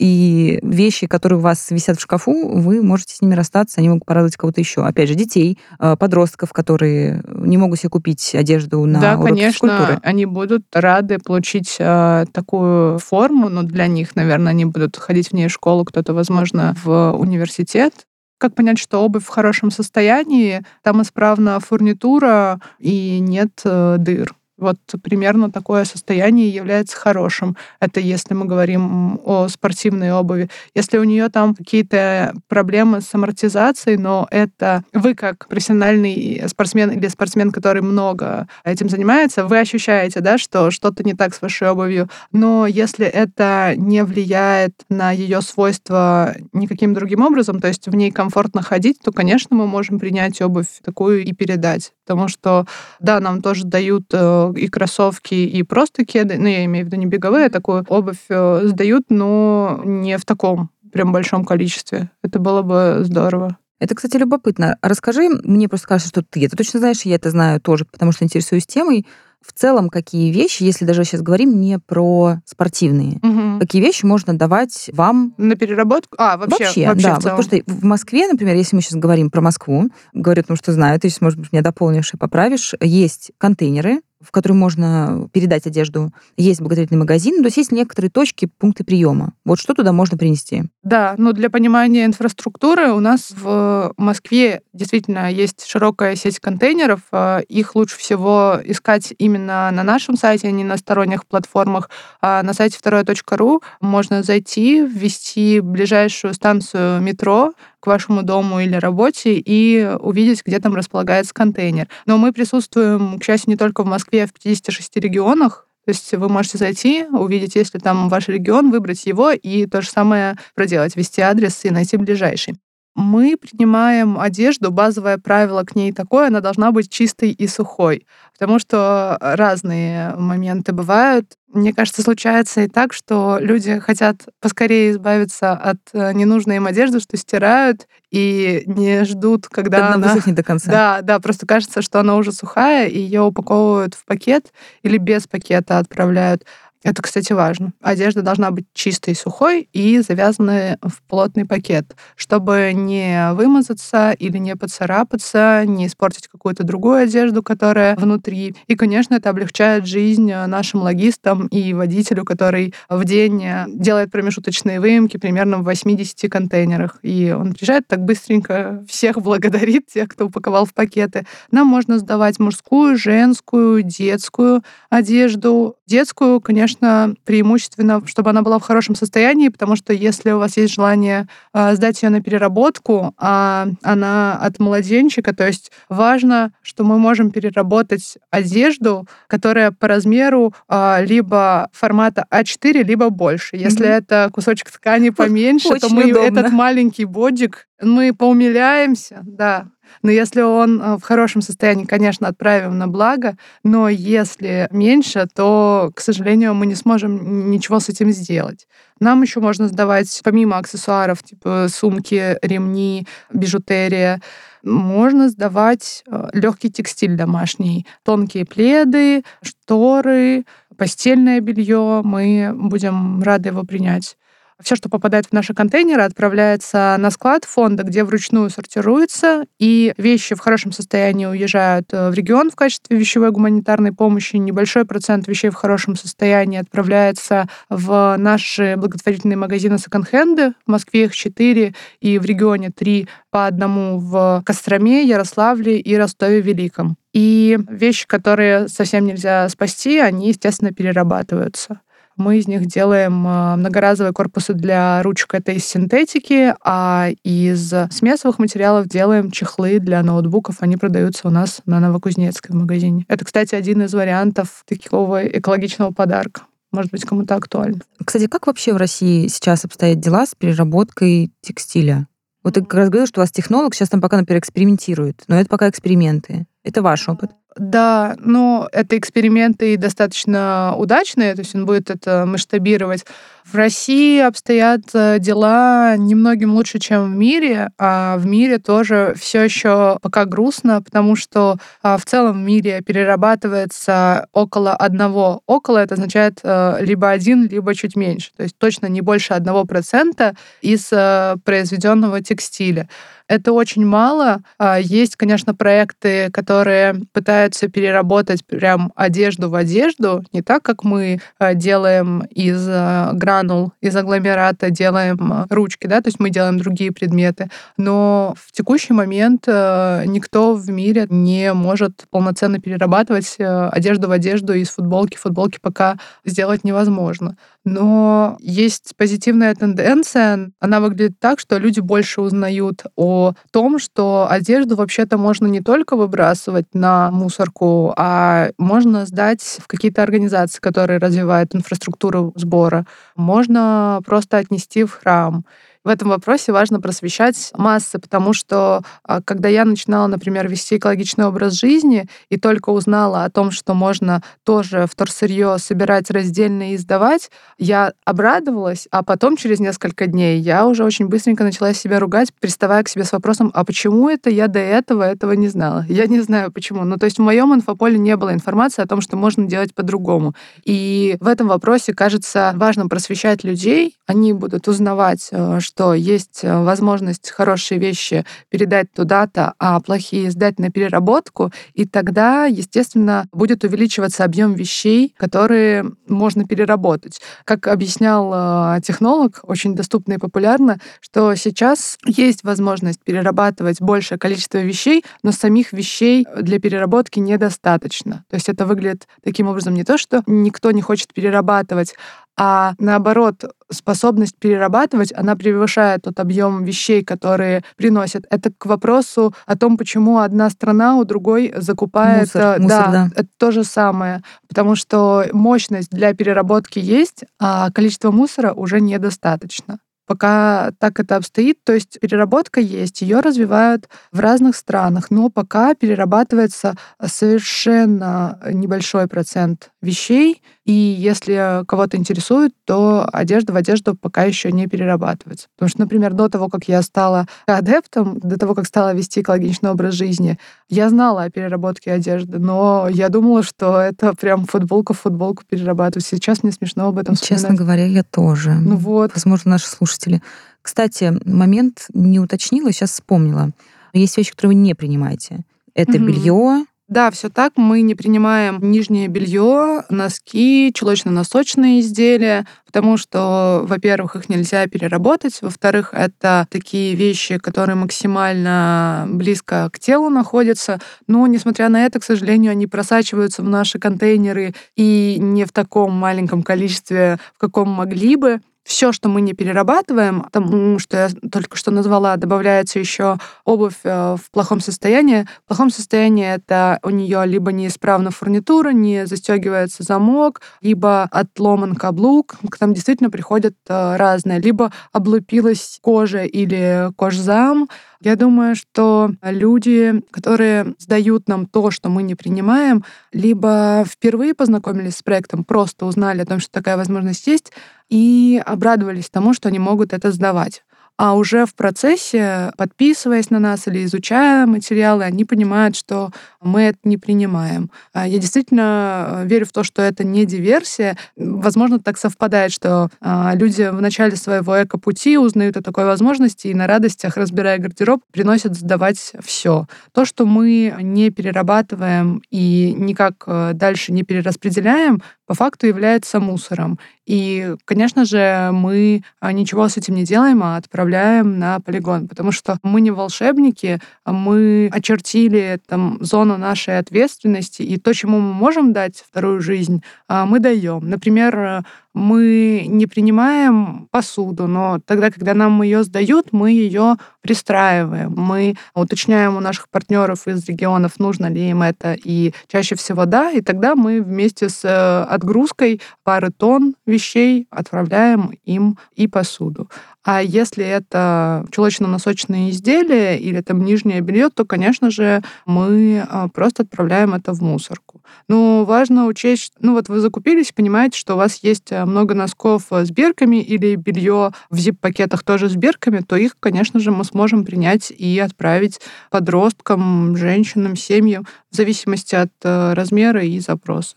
и 0.01 0.59
вещи, 0.63 1.07
которые 1.07 1.39
у 1.39 1.43
вас 1.43 1.71
висят 1.71 1.99
в 1.99 2.01
шкафу, 2.01 2.49
вы 2.49 2.83
можете 2.83 3.15
с 3.15 3.21
ними 3.21 3.35
расстаться, 3.35 3.81
они 3.81 3.91
могут 3.91 4.07
порадовать 4.07 4.35
кого-то 4.35 4.59
еще. 4.59 4.83
Опять 4.83 5.11
же, 5.11 5.15
детей, 5.15 5.59
э, 5.79 5.95
подростков, 5.99 6.55
которые 6.55 7.23
не 7.29 7.59
могут 7.59 7.81
себе 7.81 7.91
купить 7.91 8.35
одежду 8.35 8.83
на 8.87 8.99
Да, 8.99 9.17
конечно, 9.19 9.69
физкультуры. 9.69 10.01
они 10.03 10.25
будут 10.25 10.65
рады 10.73 11.19
получить 11.19 11.77
э, 11.79 12.25
такую 12.33 12.99
форму, 12.99 13.51
но 13.51 13.63
для 13.63 13.89
них, 13.89 14.17
наверное, 14.17 14.53
они 14.53 14.65
будут 14.65 14.97
ходить 14.97 15.29
в 15.29 15.33
ней 15.35 15.49
в 15.49 15.53
школу, 15.53 15.85
кто-то, 15.85 16.15
возможно, 16.15 16.75
в 16.83 17.13
университет. 17.13 17.93
Как 18.39 18.55
понять, 18.55 18.79
что 18.79 19.05
обувь 19.05 19.25
в 19.25 19.29
хорошем 19.29 19.71
состоянии, 19.71 20.63
там 20.83 21.03
исправна 21.03 21.61
фурнитура 21.61 22.59
и 22.79 23.19
нет 23.21 23.51
э, 23.67 23.97
дыр? 23.99 24.35
Вот 24.61 24.79
примерно 25.03 25.51
такое 25.51 25.85
состояние 25.85 26.49
является 26.51 26.97
хорошим. 26.97 27.57
Это 27.81 27.99
если 27.99 28.35
мы 28.35 28.45
говорим 28.45 29.21
о 29.25 29.49
спортивной 29.49 30.13
обуви. 30.13 30.51
Если 30.75 30.99
у 30.99 31.05
нее 31.05 31.29
там 31.31 31.55
какие-то 31.55 32.35
проблемы 32.49 33.01
с 33.01 33.15
амортизацией, 33.15 33.97
но 33.97 34.29
это 34.31 34.85
вы 34.93 35.15
как 35.15 35.49
профессиональный 35.49 36.45
спортсмен 36.47 36.91
или 36.91 37.09
спортсмен, 37.09 37.51
который 37.51 37.83
много 37.83 38.49
этим 38.65 38.89
занимается, 38.89 39.47
вы 39.47 39.59
ощущаете, 39.59 40.21
да, 40.21 40.39
что 40.39 40.71
что-то 40.71 41.03
не 41.03 41.15
так 41.15 41.35
с 41.35 41.43
вашей 41.43 41.71
обувью. 41.71 42.09
Но 42.33 42.67
если 42.67 43.07
это 43.07 43.75
не 43.77 44.05
влияет 44.05 44.75
на 44.89 45.11
ее 45.11 45.41
свойства 45.41 46.35
никаким 46.53 46.95
другим 46.95 47.23
образом, 47.23 47.61
то 47.61 47.69
есть 47.69 47.89
в 47.89 47.95
ней 47.95 48.11
комфортно 48.11 48.63
ходить, 48.63 48.99
то, 49.03 49.13
конечно, 49.13 49.57
мы 49.57 49.67
можем 49.67 49.99
принять 49.99 50.41
обувь 50.43 50.81
такую 50.85 51.25
и 51.25 51.33
передать. 51.33 51.93
Потому 52.07 52.29
что, 52.29 52.67
да, 52.99 53.21
нам 53.21 53.41
тоже 53.41 53.65
дают 53.65 54.05
э, 54.13 54.50
и 54.53 54.69
кроссовки, 54.69 55.35
и 55.35 55.63
просто 55.63 56.05
кеды, 56.05 56.37
ну, 56.39 56.47
я 56.47 56.65
имею 56.65 56.85
в 56.85 56.89
виду 56.89 56.97
не 56.97 57.07
беговые, 57.07 57.47
а 57.47 57.51
такую 57.51 57.85
обувь 57.89 58.25
э, 58.29 58.63
сдают, 58.65 59.05
но 59.09 59.81
не 59.85 60.19
в 60.19 60.25
таком 60.25 60.71
прям 60.93 61.13
большом 61.13 61.45
количестве. 61.45 62.11
Это 62.23 62.39
было 62.39 62.63
бы 62.63 63.01
здорово. 63.05 63.57
Это, 63.81 63.95
кстати, 63.95 64.19
любопытно. 64.19 64.77
Расскажи, 64.83 65.29
мне 65.43 65.69
просто 65.69 65.89
кажется, 65.89 66.11
что 66.11 66.23
ты 66.23 66.45
это 66.45 66.55
точно 66.57 66.81
знаешь, 66.81 67.03
я 67.03 67.15
это 67.15 67.31
знаю 67.31 67.61
тоже, 67.61 67.87
потому 67.87 68.13
что 68.13 68.25
интересуюсь 68.25 68.67
темой. 68.67 69.07
В 69.41 69.55
целом, 69.55 69.89
какие 69.89 70.31
вещи, 70.31 70.65
если 70.65 70.85
даже 70.85 71.03
сейчас 71.05 71.23
говорим 71.23 71.59
не 71.59 71.79
про 71.79 72.41
спортивные, 72.45 73.21
угу. 73.23 73.59
какие 73.59 73.81
вещи 73.81 74.05
можно 74.05 74.37
давать 74.37 74.91
вам 74.93 75.33
на 75.39 75.57
переработку? 75.57 76.15
А, 76.19 76.37
вообще, 76.37 76.65
вообще, 76.65 76.87
вообще 76.87 77.07
да. 77.07 77.15
Вот 77.15 77.23
потому 77.23 77.43
что 77.43 77.57
в 77.67 77.85
Москве, 77.85 78.29
например, 78.29 78.55
если 78.55 78.77
мы 78.77 78.83
сейчас 78.83 78.99
говорим 78.99 79.31
про 79.31 79.41
Москву, 79.41 79.89
говорю, 80.13 80.43
потому 80.43 80.59
что 80.59 80.73
знаю, 80.73 81.01
ты 81.01 81.09
сейчас, 81.09 81.23
может 81.23 81.39
быть, 81.39 81.53
меня 81.53 81.63
дополнишь 81.63 82.13
и 82.13 82.19
поправишь, 82.19 82.75
есть 82.83 83.33
контейнеры, 83.39 84.03
в 84.21 84.31
который 84.31 84.53
можно 84.53 85.29
передать 85.33 85.67
одежду. 85.67 86.13
Есть 86.37 86.61
благотворительный 86.61 87.01
магазин, 87.01 87.39
то 87.39 87.47
есть 87.47 87.57
есть 87.57 87.73
некоторые 87.73 88.11
точки, 88.11 88.49
пункты 88.59 88.85
приема. 88.85 89.33
Вот 89.45 89.59
что 89.59 89.75
туда 89.75 89.93
можно 89.93 90.19
принести? 90.19 90.65
Да, 90.83 91.15
но 91.17 91.33
для 91.33 91.51
понимания 91.51 92.05
инфраструктуры 92.05 92.93
у 92.93 93.01
нас 93.01 93.31
в 93.31 93.95
Москве 93.97 94.63
действительно 94.73 95.31
есть 95.31 95.67
широкая 95.67 96.17
сеть 96.17 96.41
контейнеров. 96.41 97.01
А, 97.13 97.39
их 97.41 97.75
лучше 97.75 97.99
всего 97.99 98.59
искать 98.65 99.13
именно 99.19 99.71
на 99.71 99.83
нашем 99.83 100.17
сайте, 100.17 100.49
а 100.49 100.51
не 100.51 100.65
на 100.65 100.77
сторонних 100.77 101.27
платформах. 101.27 101.91
А 102.21 102.43
на 102.43 102.53
сайте 102.53 102.79
второе.ру 102.79 103.63
можно 103.81 104.23
зайти, 104.23 104.85
ввести 104.85 105.61
ближайшую 105.61 106.35
станцию 106.35 107.01
метро, 107.01 107.53
к 107.81 107.87
вашему 107.87 108.23
дому 108.23 108.61
или 108.61 108.77
работе 108.77 109.35
и 109.35 109.97
увидеть, 109.99 110.43
где 110.45 110.59
там 110.59 110.75
располагается 110.75 111.35
контейнер. 111.35 111.89
Но 112.07 112.19
мы 112.19 112.33
присутствуем, 112.33 113.19
к 113.19 113.25
счастью, 113.25 113.51
не 113.51 113.57
только 113.57 113.83
в 113.83 113.87
Москве, 113.87 114.25
а 114.25 114.27
в 114.27 114.33
56 114.33 114.97
регионах. 114.97 115.67
То 115.87 115.91
есть 115.91 116.13
вы 116.13 116.29
можете 116.29 116.59
зайти, 116.59 117.07
увидеть, 117.11 117.57
если 117.57 117.79
там 117.79 118.09
ваш 118.09 118.29
регион, 118.29 118.71
выбрать 118.71 119.07
его 119.07 119.31
и 119.31 119.67
то 119.67 119.81
же 119.81 119.89
самое 119.89 120.37
проделать, 120.55 120.95
ввести 120.95 121.23
адрес 121.23 121.65
и 121.65 121.71
найти 121.71 121.97
ближайший. 121.97 122.55
Мы 122.97 123.37
принимаем 123.37 124.19
одежду, 124.19 124.71
базовое 124.73 125.17
правило 125.17 125.63
к 125.63 125.77
ней 125.77 125.93
такое, 125.93 126.27
она 126.27 126.41
должна 126.41 126.73
быть 126.73 126.91
чистой 126.91 127.31
и 127.31 127.47
сухой, 127.47 128.07
потому 128.33 128.59
что 128.59 129.17
разные 129.21 130.15
моменты 130.17 130.73
бывают. 130.73 131.35
Мне 131.53 131.73
кажется, 131.73 132.03
случается 132.03 132.63
и 132.63 132.69
так, 132.69 132.93
что 132.93 133.39
люди 133.41 133.79
хотят 133.79 134.29
поскорее 134.41 134.93
избавиться 134.93 135.53
от 135.53 135.79
э, 135.93 136.13
ненужной 136.13 136.57
им 136.57 136.67
одежды, 136.67 137.01
что 137.01 137.17
стирают 137.17 137.87
и 138.11 138.63
не 138.67 139.05
ждут, 139.05 139.49
когда, 139.49 139.79
когда 139.79 139.95
она 139.95 140.09
высохнет 140.09 140.37
до 140.37 140.43
конца. 140.43 140.71
Да, 140.71 141.01
да, 141.03 141.21
просто 141.21 141.47
кажется, 141.47 141.83
что 141.83 142.01
она 142.01 142.17
уже 142.17 142.33
сухая, 142.33 142.89
и 142.89 142.99
ее 142.99 143.23
упаковывают 143.23 143.95
в 143.95 144.05
пакет 144.05 144.53
или 144.83 144.99
без 144.99 145.27
пакета 145.27 145.79
отправляют. 145.79 146.45
Это, 146.83 147.03
кстати, 147.03 147.33
важно. 147.35 147.73
Одежда 147.83 148.23
должна 148.23 148.51
быть 148.51 148.65
чистой, 148.73 149.15
сухой 149.15 149.69
и 149.73 150.01
завязанной 150.01 150.77
в 150.83 151.03
плотный 151.09 151.45
пакет, 151.45 151.95
чтобы 152.17 152.73
не 152.75 153.33
вымазаться 153.35 154.13
или 154.13 154.39
не 154.39 154.57
поцарапаться, 154.57 155.65
не 155.67 155.87
испортить 155.87 156.29
какую-то 156.29 156.65
другую 156.65 157.03
одежду, 157.03 157.43
которая 157.43 157.97
внутри. 157.97 158.55
И, 158.67 158.77
конечно, 158.77 159.15
это 159.15 159.29
облегчает 159.29 159.87
жизнь 159.87 160.33
нашим 160.33 160.81
логистам 160.81 161.49
и 161.49 161.75
водителю, 161.75 162.25
который 162.25 162.73
в 162.89 163.05
день 163.05 163.45
делает 163.69 164.11
промежуточные 164.11 164.81
выемки 164.81 165.19
примерно 165.19 165.59
в 165.59 165.65
80 165.65 166.31
контейнерах. 166.31 166.99
И 167.03 167.31
он 167.31 167.53
приезжает 167.53 167.89
так 167.89 168.01
быстренько, 168.01 168.85
всех 168.89 169.21
благодарит, 169.21 169.87
тех, 169.87 170.09
кто 170.09 170.27
упаковал 170.27 170.65
в 170.65 170.73
пакеты. 170.73 171.27
Нам 171.51 171.67
можно 171.67 171.99
сдавать 171.99 172.39
мужскую, 172.39 172.97
женскую, 172.97 173.83
детскую 173.83 174.63
одежду. 174.89 175.77
Детскую, 175.87 176.41
конечно, 176.41 176.70
конечно, 176.71 177.15
преимущественно, 177.25 178.03
чтобы 178.07 178.31
она 178.31 178.43
была 178.43 178.59
в 178.59 178.63
хорошем 178.63 178.95
состоянии, 178.95 179.49
потому 179.49 179.77
что 179.77 179.93
если 179.93 180.31
у 180.33 180.39
вас 180.39 180.57
есть 180.57 180.75
желание 180.75 181.27
э, 181.53 181.75
сдать 181.75 182.03
ее 182.03 182.11
на 182.11 182.21
переработку, 182.21 183.15
а 183.19 183.69
она 183.83 184.37
от 184.37 184.59
младенчика, 184.59 185.35
то 185.35 185.47
есть 185.47 185.73
важно, 185.89 186.53
что 186.63 186.85
мы 186.85 186.99
можем 186.99 187.31
переработать 187.31 188.19
одежду, 188.31 189.07
которая 189.27 189.73
по 189.73 189.89
размеру 189.89 190.55
э, 190.69 191.05
либо 191.05 191.69
формата 191.73 192.27
А4, 192.31 192.83
либо 192.83 193.11
больше. 193.11 193.57
Если 193.57 193.87
mm-hmm. 193.87 193.99
это 193.99 194.31
кусочек 194.33 194.71
ткани 194.71 195.11
поменьше, 195.11 195.69
Очень 195.71 195.81
то 195.81 195.95
мы 195.95 196.11
удобно. 196.11 196.27
этот 196.27 196.53
маленький 196.53 197.05
бодик 197.05 197.67
мы 197.83 198.15
поумиляемся, 198.15 199.21
да, 199.23 199.69
но 200.03 200.11
если 200.11 200.43
он 200.43 200.81
э, 200.81 200.97
в 200.97 201.03
хорошем 201.03 201.43
состоянии, 201.43 201.85
конечно, 201.85 202.29
отправим 202.29 202.79
на 202.79 202.89
благо, 202.89 203.37
но 203.65 203.89
если 203.89 204.69
меньше, 204.71 205.27
то, 205.35 205.91
к 205.95 206.01
сожалению, 206.01 206.55
мы 206.55 206.67
не 206.67 206.75
сможем 206.75 207.51
ничего 207.51 207.81
с 207.81 207.89
этим 207.89 208.11
сделать. 208.11 208.67
Нам 209.01 209.23
еще 209.23 209.41
можно 209.41 209.69
сдавать, 209.69 210.21
помимо 210.23 210.59
аксессуаров, 210.59 211.23
типа 211.23 211.67
сумки, 211.71 212.39
ремни, 212.43 213.07
бижутерия, 213.33 214.21
можно 214.63 215.29
сдавать 215.29 216.05
э, 216.07 216.31
легкий 216.35 216.71
текстиль 216.71 217.17
домашний, 217.17 217.87
тонкие 218.05 218.45
пледы, 218.45 219.23
шторы, 219.43 220.45
постельное 220.77 221.41
белье. 221.41 222.03
Мы 222.05 222.53
будем 222.55 223.23
рады 223.23 223.51
его 223.51 223.65
принять. 223.65 224.17
Все, 224.63 224.77
что 224.77 224.89
попадает 224.89 225.27
в 225.27 225.33
наши 225.33 225.55
контейнеры, 225.55 226.03
отправляется 226.03 226.97
на 226.99 227.11
склад 227.11 227.45
фонда, 227.45 227.83
где 227.83 228.05
вручную 228.05 228.51
сортируется, 228.51 229.45
и 229.59 229.95
вещи 229.97 230.35
в 230.35 230.41
хорошем 230.41 230.73
состоянии 230.73 231.27
уезжают 231.27 231.89
э, 231.93 232.11
в 232.11 232.15
регион 232.15 232.51
в 232.51 232.57
качестве 232.57 232.97
вещевой 232.99 233.31
гуманитарной 233.31 233.93
помощи. 233.93 234.37
Небольшой 234.37 234.85
процент 234.85 235.29
вещей 235.29 235.51
в 235.51 235.55
хорошем 235.55 235.97
состоянии 235.97 236.59
отправляется 236.59 237.49
в 237.69 238.17
наши 238.19 238.77
благотворительные 238.77 239.37
магазины 239.37 239.79
секонд-хенды. 239.79 240.53
В 240.67 240.71
Москве 240.71 241.05
их 241.05 241.15
четыре, 241.15 241.75
и 242.01 242.19
в 242.19 242.25
регионе 242.25 242.71
три 242.71 243.09
по 243.31 243.47
одному 243.47 243.99
в 243.99 244.43
Костроме, 244.45 245.05
Ярославле 245.05 245.79
и 245.79 245.95
Ростове-Великом. 245.97 246.97
И 247.13 247.59
вещи, 247.69 248.07
которые 248.07 248.69
совсем 248.69 249.07
нельзя 249.07 249.49
спасти, 249.49 249.99
они, 249.99 250.29
естественно, 250.29 250.73
перерабатываются. 250.73 251.81
Мы 252.21 252.37
из 252.37 252.47
них 252.47 252.67
делаем 252.67 253.27
а, 253.27 253.57
многоразовые 253.57 254.13
корпусы 254.13 254.53
для 254.53 255.03
ручек, 255.03 255.33
это 255.33 255.53
из 255.53 255.65
синтетики, 255.65 256.55
а 256.63 257.09
из 257.25 257.73
смесовых 257.91 258.39
материалов 258.39 258.89
делаем 258.89 259.31
чехлы 259.31 259.79
для 259.79 260.03
ноутбуков. 260.03 260.57
Они 260.61 260.77
продаются 260.77 261.29
у 261.29 261.31
нас 261.31 261.63
на 261.65 261.81
Новокузнецкой 261.81 262.55
в 262.55 262.59
магазине. 262.59 263.07
Это, 263.09 263.25
кстати, 263.25 263.55
один 263.55 263.81
из 263.81 263.95
вариантов 263.95 264.65
такого 264.69 265.27
экологичного 265.27 265.93
подарка. 265.93 266.43
Может 266.73 266.93
быть, 266.93 267.07
кому-то 267.07 267.37
актуально. 267.37 267.81
Кстати, 268.05 268.27
как 268.27 268.47
вообще 268.47 268.75
в 268.75 268.77
России 268.77 269.27
сейчас 269.29 269.65
обстоят 269.65 269.99
дела 269.99 270.27
с 270.27 270.35
переработкой 270.35 271.31
текстиля? 271.41 272.07
Вот 272.45 272.53
ты 272.53 272.61
как 272.61 272.75
раз 272.75 272.91
говорил, 272.91 273.07
что 273.07 273.21
у 273.21 273.23
вас 273.23 273.33
технолог 273.33 273.75
сейчас 273.75 273.89
там 273.89 274.03
пока, 274.03 274.19
например, 274.19 274.41
экспериментирует, 274.41 275.25
но 275.27 275.41
это 275.41 275.49
пока 275.49 275.71
эксперименты. 275.71 276.47
Это 276.65 276.83
ваш 276.83 277.09
опыт? 277.09 277.31
Да, 277.57 278.15
но 278.19 278.69
это 278.73 278.97
эксперименты 278.97 279.77
достаточно 279.77 280.75
удачные, 280.77 281.35
то 281.35 281.41
есть 281.41 281.55
он 281.55 281.67
будет 281.67 281.91
это 281.91 282.25
масштабировать. 282.27 283.05
В 283.45 283.57
России 283.57 284.21
обстоят 284.21 284.83
э, 284.95 285.19
дела 285.19 285.97
немногим 285.97 286.55
лучше, 286.55 286.79
чем 286.79 287.13
в 287.13 287.17
мире, 287.17 287.71
а 287.79 288.17
в 288.19 288.27
мире 288.27 288.59
тоже 288.59 289.15
все 289.19 289.43
еще 289.43 289.99
пока 290.03 290.25
грустно, 290.25 290.81
потому 290.81 291.17
что 291.17 291.57
а, 291.83 291.99
в 291.99 292.05
целом 292.05 292.39
в 292.39 292.47
мире 292.47 292.81
перерабатывается 292.87 294.29
около 294.33 294.75
одного. 294.75 295.43
Около 295.47 295.79
это 295.79 295.95
означает 295.95 296.39
э, 296.45 296.77
либо 296.81 297.11
один, 297.11 297.49
либо 297.49 297.75
чуть 297.75 297.97
меньше. 297.97 298.31
То 298.37 298.45
есть 298.45 298.57
точно 298.57 298.87
не 298.87 299.01
больше 299.01 299.33
одного 299.33 299.65
процента 299.65 300.37
из 300.61 300.89
э, 300.93 301.35
произведенного 301.45 302.21
текстиля. 302.21 302.89
Это 303.31 303.53
очень 303.53 303.87
мало. 303.87 304.43
А, 304.59 304.81
есть, 304.81 305.15
конечно, 305.15 305.55
проекты, 305.55 306.31
которые 306.33 306.97
пытаются 307.13 307.40
переработать 307.49 308.45
прям 308.45 308.93
одежду 308.95 309.49
в 309.49 309.55
одежду, 309.55 310.25
не 310.33 310.43
так, 310.43 310.63
как 310.63 310.85
мы 310.85 311.21
а, 311.39 311.55
делаем 311.55 312.23
из 312.31 312.67
а, 312.69 313.13
гранул, 313.15 313.73
из 313.81 313.97
агломерата, 313.97 314.71
делаем 314.71 315.47
ручки, 315.49 315.87
да, 315.87 316.01
то 316.01 316.09
есть 316.09 316.21
мы 316.21 316.31
делаем 316.31 316.59
другие 316.59 316.93
предметы. 316.93 317.49
Но 317.77 318.35
в 318.37 318.53
текущий 318.53 318.93
момент 318.93 319.47
никто 319.47 320.55
в 320.55 320.69
мире 320.71 321.07
не 321.09 321.53
может 321.53 322.05
полноценно 322.11 322.61
перерабатывать 322.61 323.37
одежду 323.39 324.09
в 324.09 324.13
одежду 324.13 324.53
из 324.53 324.69
футболки. 324.71 325.17
Футболки 325.17 325.59
пока 325.61 325.97
сделать 326.25 326.65
невозможно. 326.65 327.37
Но 327.65 328.39
есть 328.41 328.93
позитивная 328.97 329.55
тенденция. 329.55 330.51
Она 330.61 330.81
выглядит 330.81 331.19
так, 331.21 331.39
что 331.39 331.59
люди 331.59 331.81
больше 331.81 332.23
узнают 332.23 332.85
о 332.97 333.35
том, 333.53 333.79
что 333.79 334.27
одежду 334.31 334.77
вообще-то 334.77 335.19
можно 335.19 335.47
не 335.47 335.61
только 335.61 335.95
выбрасывать 335.97 336.67
на 336.73 337.11
мусорку, 337.11 337.93
а 337.97 338.51
можно 338.57 339.05
сдать 339.05 339.43
в 339.43 339.67
какие-то 339.67 340.03
организации, 340.03 340.59
которые 340.59 340.99
развивают 340.99 341.55
инфраструктуру 341.55 342.33
сбора. 342.35 342.87
Можно 343.15 344.01
просто 344.07 344.39
отнести 344.39 344.85
в 344.85 344.93
храм 344.95 345.45
в 345.85 345.89
этом 345.89 346.11
вопросе 346.11 346.53
важно 346.53 346.81
просвещать 346.81 347.53
массы, 347.57 347.99
потому 347.99 348.33
что 348.33 348.83
а, 349.03 349.23
когда 349.23 349.49
я 349.49 349.65
начинала, 349.65 350.07
например, 350.07 350.49
вести 350.49 350.77
экологичный 350.77 351.27
образ 351.27 351.55
жизни 351.55 352.07
и 352.29 352.37
только 352.37 352.71
узнала 352.71 353.25
о 353.25 353.31
том, 353.31 353.51
что 353.51 353.75
можно 353.75 354.23
тоже 354.45 354.87
вторсырье 354.91 355.57
собирать 355.59 356.11
раздельно 356.11 356.73
и 356.73 356.77
сдавать, 356.77 357.31
я 357.59 357.93
обрадовалась, 358.05 358.89
а 358.91 359.03
потом 359.03 359.37
через 359.37 359.59
несколько 359.61 360.07
дней 360.07 360.39
я 360.39 360.67
уже 360.67 360.85
очень 360.85 361.09
быстренько 361.09 361.45
начала 361.45 361.73
себя 361.73 361.99
ругать, 361.99 362.29
приставая 362.39 362.83
к 362.83 362.89
себе 362.89 363.05
с 363.05 363.13
вопросом, 363.13 363.51
а 363.55 363.65
почему 363.65 364.09
это 364.09 364.29
я 364.29 364.49
до 364.49 364.59
этого 364.59 365.03
этого 365.03 365.33
не 365.33 365.49
знала? 365.49 365.87
Я 365.89 366.07
не 366.07 366.21
знаю 366.21 366.53
почему. 366.53 366.85
Ну, 366.85 366.97
то 366.97 367.07
есть 367.07 367.19
в 367.19 367.23
моем 367.23 367.55
инфополе 367.55 367.99
не 367.99 368.17
было 368.17 368.35
информации 368.35 368.83
о 368.83 368.87
том, 368.87 369.01
что 369.01 369.17
можно 369.17 369.47
делать 369.47 369.75
по-другому. 369.75 370.35
И 370.65 371.17
в 371.21 371.27
этом 371.27 371.49
вопросе, 371.49 371.95
кажется, 371.95 372.53
важно 372.57 372.89
просвещать 372.89 373.45
людей. 373.45 373.97
Они 374.07 374.33
будут 374.33 374.69
узнавать, 374.69 375.29
э, 375.31 375.61
что 375.71 375.95
есть 375.95 376.41
э, 376.43 376.63
возможность 376.63 377.31
хорошие 377.31 377.79
вещи 377.79 378.25
передать 378.49 378.93
туда-то, 378.93 379.55
а 379.61 379.79
плохие 379.81 380.31
сдать 380.33 380.59
на 380.59 380.71
переработку, 380.71 381.53
и 381.75 381.87
тогда, 381.87 382.47
естественно, 382.47 383.29
будет 383.33 383.63
увеличиваться 383.63 384.25
объем 384.25 384.55
вещей, 384.55 385.15
которые 385.17 385.85
можно 386.09 386.45
переработать. 386.45 387.21
Как 387.45 387.69
объяснял 387.69 388.33
э, 388.35 388.81
технолог, 388.83 389.41
очень 389.45 389.77
доступно 389.77 390.15
и 390.15 390.19
популярно, 390.19 390.79
что 391.01 391.37
сейчас 391.37 391.99
есть 392.05 392.43
возможность 392.43 393.01
перерабатывать 393.05 393.81
большее 393.81 394.19
количество 394.19 394.59
вещей, 394.59 395.05
но 395.23 395.31
самих 395.31 395.73
вещей 395.73 396.27
для 396.41 396.59
переработки 396.59 397.21
недостаточно. 397.21 398.25
То 398.29 398.35
есть 398.35 398.49
это 398.49 398.67
выглядит 398.67 399.07
таким 399.23 399.47
образом 399.47 399.75
не 399.75 399.85
то, 399.85 399.99
что 399.99 400.25
никто 400.27 400.73
не 400.73 400.83
хочет 400.83 401.15
перерабатывать, 401.15 401.95
а 402.43 402.73
наоборот, 402.79 403.45
способность 403.71 404.35
перерабатывать, 404.39 405.13
она 405.15 405.37
превышает 405.37 406.05
тот 406.05 406.19
объем 406.21 406.65
вещей, 406.65 407.05
которые 407.05 407.63
приносят. 407.77 408.25
Это 408.31 408.51
к 408.51 408.65
вопросу 408.65 409.35
о 409.45 409.59
том, 409.59 409.77
почему 409.77 410.21
одна 410.21 410.49
страна 410.49 410.97
у 410.97 411.05
другой 411.05 411.53
закупает... 411.55 412.35
Мусор, 412.35 412.43
да, 412.43 412.63
мусор, 412.63 412.91
да, 412.93 413.09
это 413.15 413.29
то 413.37 413.51
же 413.51 413.63
самое. 413.63 414.23
Потому 414.49 414.75
что 414.75 415.27
мощность 415.33 415.91
для 415.91 416.15
переработки 416.15 416.79
есть, 416.79 417.25
а 417.39 417.71
количество 417.73 418.11
мусора 418.11 418.55
уже 418.55 418.81
недостаточно 418.81 419.79
пока 420.11 420.73
так 420.81 420.99
это 420.99 421.15
обстоит. 421.15 421.63
То 421.63 421.73
есть 421.73 422.01
переработка 422.01 422.61
есть, 422.61 423.01
ее 423.01 423.21
развивают 423.21 423.89
в 424.11 424.19
разных 424.19 424.57
странах, 424.57 425.09
но 425.11 425.29
пока 425.29 425.73
перерабатывается 425.77 426.75
совершенно 427.01 428.41
небольшой 428.53 429.07
процент 429.07 429.71
вещей, 429.83 430.43
и 430.65 430.73
если 430.73 431.65
кого-то 431.67 431.97
интересует, 431.97 432.53
то 432.65 433.09
одежда 433.13 433.53
в 433.53 433.57
одежду 433.57 433.95
пока 433.95 434.25
еще 434.25 434.53
не 434.53 434.67
перерабатывается. 434.67 435.49
Потому 435.57 435.71
что, 435.71 435.81
например, 435.81 436.13
до 436.13 436.29
того, 436.29 436.49
как 436.49 436.65
я 436.69 436.83
стала 436.83 437.27
адептом, 437.47 438.19
до 438.21 438.39
того, 438.39 438.55
как 438.55 438.67
стала 438.67 438.95
вести 438.95 439.21
экологичный 439.23 439.71
образ 439.71 439.95
жизни, 439.95 440.39
я 440.69 440.91
знала 440.91 441.25
о 441.25 441.31
переработке 441.31 441.93
одежды, 441.93 442.39
но 442.39 442.89
я 442.91 443.09
думала, 443.09 443.43
что 443.43 443.81
это 443.81 444.15
прям 444.15 444.45
футболка 444.45 444.93
в 444.93 445.01
футболку 445.01 445.45
перерабатывать. 445.49 446.07
Сейчас 446.07 446.43
мне 446.43 446.53
смешно 446.53 446.89
об 446.89 446.99
этом 446.99 447.15
вспоминать. 447.15 447.43
Честно 447.43 447.57
говоря, 447.57 447.87
я 447.87 448.03
тоже. 448.03 448.53
Ну 448.53 448.77
вот. 448.77 449.13
Возможно, 449.15 449.53
наши 449.53 449.67
слушатели. 449.67 450.23
Кстати, 450.63 451.19
момент 451.25 451.87
не 451.95 452.21
уточнила, 452.21 452.71
сейчас 452.73 452.91
вспомнила. 452.91 453.51
Есть 453.93 454.17
вещи, 454.17 454.33
которые 454.33 454.57
вы 454.57 454.63
не 454.63 454.75
принимаете. 454.75 455.41
Это 455.75 455.93
угу. 455.93 456.07
белье, 456.07 456.65
да, 456.91 457.11
все 457.13 457.31
так. 457.31 457.53
Мы 457.57 457.83
не 457.83 457.95
принимаем 457.95 458.59
нижнее 458.61 459.07
белье, 459.07 459.85
носки, 459.89 460.73
чулочно-носочные 460.75 461.81
изделия, 461.81 462.47
потому 462.67 462.97
что, 462.97 463.63
во-первых, 463.65 464.17
их 464.17 464.29
нельзя 464.29 464.67
переработать, 464.67 465.39
во-вторых, 465.41 465.91
это 465.93 466.47
такие 466.51 466.97
вещи, 466.97 467.39
которые 467.39 467.77
максимально 467.77 469.07
близко 469.09 469.71
к 469.73 469.79
телу 469.79 470.11
находятся, 470.11 470.81
но, 471.07 471.27
несмотря 471.29 471.69
на 471.69 471.87
это, 471.87 472.01
к 472.01 472.05
сожалению, 472.05 472.51
они 472.51 472.67
просачиваются 472.67 473.43
в 473.43 473.49
наши 473.49 473.79
контейнеры 473.79 474.55
и 474.75 475.17
не 475.21 475.45
в 475.45 475.53
таком 475.53 475.93
маленьком 475.93 476.43
количестве, 476.43 477.19
в 477.37 477.39
каком 477.39 477.71
могли 477.71 478.17
бы 478.17 478.41
все, 478.71 478.93
что 478.93 479.09
мы 479.09 479.21
не 479.21 479.33
перерабатываем, 479.33 480.25
тому, 480.31 480.79
что 480.79 480.97
я 480.97 481.09
только 481.31 481.57
что 481.57 481.73
назвала, 481.73 482.17
добавляется 482.17 482.79
еще 482.79 483.19
обувь 483.45 483.81
э, 483.83 484.15
в 484.17 484.31
плохом 484.31 484.61
состоянии. 484.61 485.27
В 485.45 485.49
плохом 485.49 485.71
состоянии 485.71 486.25
это 486.25 486.79
у 486.85 486.91
нее 486.91 487.25
либо 487.27 487.51
неисправна 487.51 488.13
фурнитура, 488.13 488.71
не 488.71 489.07
застегивается 489.07 489.83
замок, 489.83 490.41
либо 490.61 491.09
отломан 491.11 491.75
каблук. 491.75 492.37
К 492.49 492.61
нам 492.61 492.73
действительно 492.73 493.11
приходят 493.11 493.57
э, 493.69 493.97
разные. 493.97 494.39
Либо 494.39 494.71
облупилась 494.93 495.81
кожа 495.83 496.23
или 496.23 496.91
кожзам, 496.95 497.69
я 498.03 498.17
думаю, 498.17 498.57
что 498.57 499.11
люди, 499.23 500.03
которые 500.11 500.75
сдают 500.79 501.29
нам 501.29 501.47
то, 501.47 501.71
что 501.71 501.89
мы 501.89 502.03
не 502.03 502.15
принимаем, 502.15 502.85
либо 503.13 503.85
впервые 503.87 504.35
познакомились 504.35 504.97
с 504.97 505.03
проектом, 505.03 505.45
просто 505.45 505.85
узнали 505.87 506.23
о 506.23 506.27
том, 506.27 506.41
что 506.41 506.51
такая 506.51 506.77
возможность 506.77 507.27
есть, 507.27 507.53
и 507.89 508.41
обрадовались 508.45 509.11
тому, 509.11 509.35
что 509.35 509.49
они 509.49 509.59
могут 509.59 509.93
это 509.93 510.13
сдавать 510.13 510.63
а 511.03 511.15
уже 511.15 511.47
в 511.47 511.55
процессе, 511.55 512.53
подписываясь 512.59 513.31
на 513.31 513.39
нас 513.39 513.67
или 513.67 513.83
изучая 513.87 514.45
материалы, 514.45 515.05
они 515.05 515.25
понимают, 515.25 515.75
что 515.75 516.11
мы 516.43 516.61
это 516.61 516.79
не 516.85 516.99
принимаем. 516.99 517.71
А 517.95 518.07
я 518.07 518.19
действительно 518.19 519.23
э, 519.23 519.27
верю 519.27 519.47
в 519.47 519.53
то, 519.53 519.65
что 519.65 519.81
это 519.81 520.05
не 520.05 520.27
диверсия. 520.27 520.99
Возможно, 521.17 521.79
так 521.79 521.97
совпадает, 521.97 522.53
что 522.53 522.91
а, 523.01 523.33
люди 523.35 523.63
в 523.63 523.81
начале 523.81 524.15
своего 524.17 524.63
эко-пути 524.63 525.17
узнают 525.17 525.57
о 525.57 525.63
такой 525.63 525.87
возможности 525.87 526.49
и 526.49 526.55
на 526.55 526.67
радостях, 526.67 527.17
разбирая 527.17 527.57
гардероб, 527.57 528.03
приносят 528.13 528.55
сдавать 528.55 529.15
все. 529.25 529.67
То, 529.93 530.05
что 530.05 530.27
мы 530.27 530.75
не 530.83 531.09
перерабатываем 531.09 532.21
и 532.31 532.75
никак 532.77 533.25
э, 533.27 533.53
дальше 533.55 533.93
не 533.93 534.03
перераспределяем, 534.03 535.01
по 535.27 535.35
факту 535.35 535.67
является 535.69 536.19
мусором. 536.19 536.79
И, 537.07 537.55
конечно 537.65 538.05
же, 538.05 538.51
мы 538.53 539.03
а, 539.21 539.33
ничего 539.33 539.69
с 539.69 539.77
этим 539.77 539.95
не 539.95 540.05
делаем, 540.05 540.43
а 540.43 540.57
отправляем 540.57 540.90
на 540.91 541.61
полигон, 541.61 542.09
потому 542.09 542.33
что 542.33 542.59
мы 542.63 542.81
не 542.81 542.91
волшебники, 542.91 543.81
мы 544.05 544.69
очертили 544.73 545.61
там 545.67 545.99
зону 546.01 546.37
нашей 546.37 546.79
ответственности, 546.79 547.63
и 547.63 547.79
то, 547.79 547.93
чему 547.93 548.21
мы 548.21 548.33
можем 548.33 548.73
дать 548.73 549.05
вторую 549.09 549.41
жизнь, 549.41 549.83
а, 550.09 550.27
мы 550.27 550.41
даем. 550.41 550.89
Например, 550.89 551.65
мы 551.93 552.67
не 552.69 552.87
принимаем 552.87 553.89
посуду, 553.91 554.47
но 554.47 554.79
тогда, 554.85 555.11
когда 555.11 555.35
нам 555.35 555.61
ее 555.63 555.83
сдают, 555.83 556.33
мы 556.33 556.53
ее 556.53 556.97
пристраиваем. 557.21 558.15
Мы 558.17 558.55
уточняем 558.75 559.37
у 559.37 559.41
наших 559.41 559.69
партнеров 559.69 560.29
из 560.29 560.47
регионов, 560.49 560.99
нужно 560.99 561.29
ли 561.29 561.51
им 561.51 561.63
это, 561.63 561.95
и 561.95 562.33
чаще 562.47 562.77
всего 562.77 563.07
да, 563.07 563.33
и 563.33 563.41
тогда 563.41 563.75
мы 563.75 564.03
вместе 564.03 564.49
с 564.49 564.65
э, 564.65 565.03
отгрузкой 565.05 565.81
пары 566.05 566.31
тонн 566.31 566.75
вещей 566.87 567.47
отправляем 567.51 568.33
им 568.45 568.79
и 568.95 569.09
посуду. 569.09 569.69
А 570.03 570.23
если 570.23 570.65
это 570.65 571.47
чулочно-носочные 571.51 572.51
изделия 572.51 573.19
или 573.19 573.43
там 573.43 573.63
нижнее 573.63 574.01
белье, 574.01 574.31
то, 574.31 574.47
конечно 574.47 574.91
же, 574.91 575.23
мы 575.45 576.07
а, 576.09 576.29
просто 576.29 576.63
отправляем 576.63 577.13
это 577.13 577.35
в 577.35 577.43
мусорку. 577.43 578.01
Но 578.27 578.65
важно 578.65 579.07
учесть, 579.07 579.53
ну 579.61 579.75
вот 579.75 579.89
вы 579.91 580.01
закупились, 580.01 580.53
понимаете, 580.53 580.99
что 580.99 581.15
у 581.15 581.17
вас 581.19 581.41
есть 581.43 581.71
а, 581.71 581.85
много 581.85 582.15
носков 582.15 582.65
с 582.71 582.91
бирками 582.91 583.43
или 583.43 583.75
белье 583.75 584.33
в 584.49 584.59
зип-пакетах 584.59 585.23
тоже 585.23 585.51
с 585.51 585.55
бирками, 585.55 585.99
то 585.99 586.17
их, 586.17 586.37
конечно 586.41 586.81
же, 586.81 586.93
мы 586.93 587.05
сможем 587.05 587.45
принять 587.45 587.91
и 587.91 588.19
отправить 588.19 588.81
подросткам, 589.11 590.17
женщинам, 590.17 590.77
семьям 590.77 591.27
в 591.51 591.57
зависимости 591.57 592.15
от 592.15 592.33
э, 592.43 592.73
размера 592.73 593.23
и 593.23 593.39
запроса. 593.39 593.97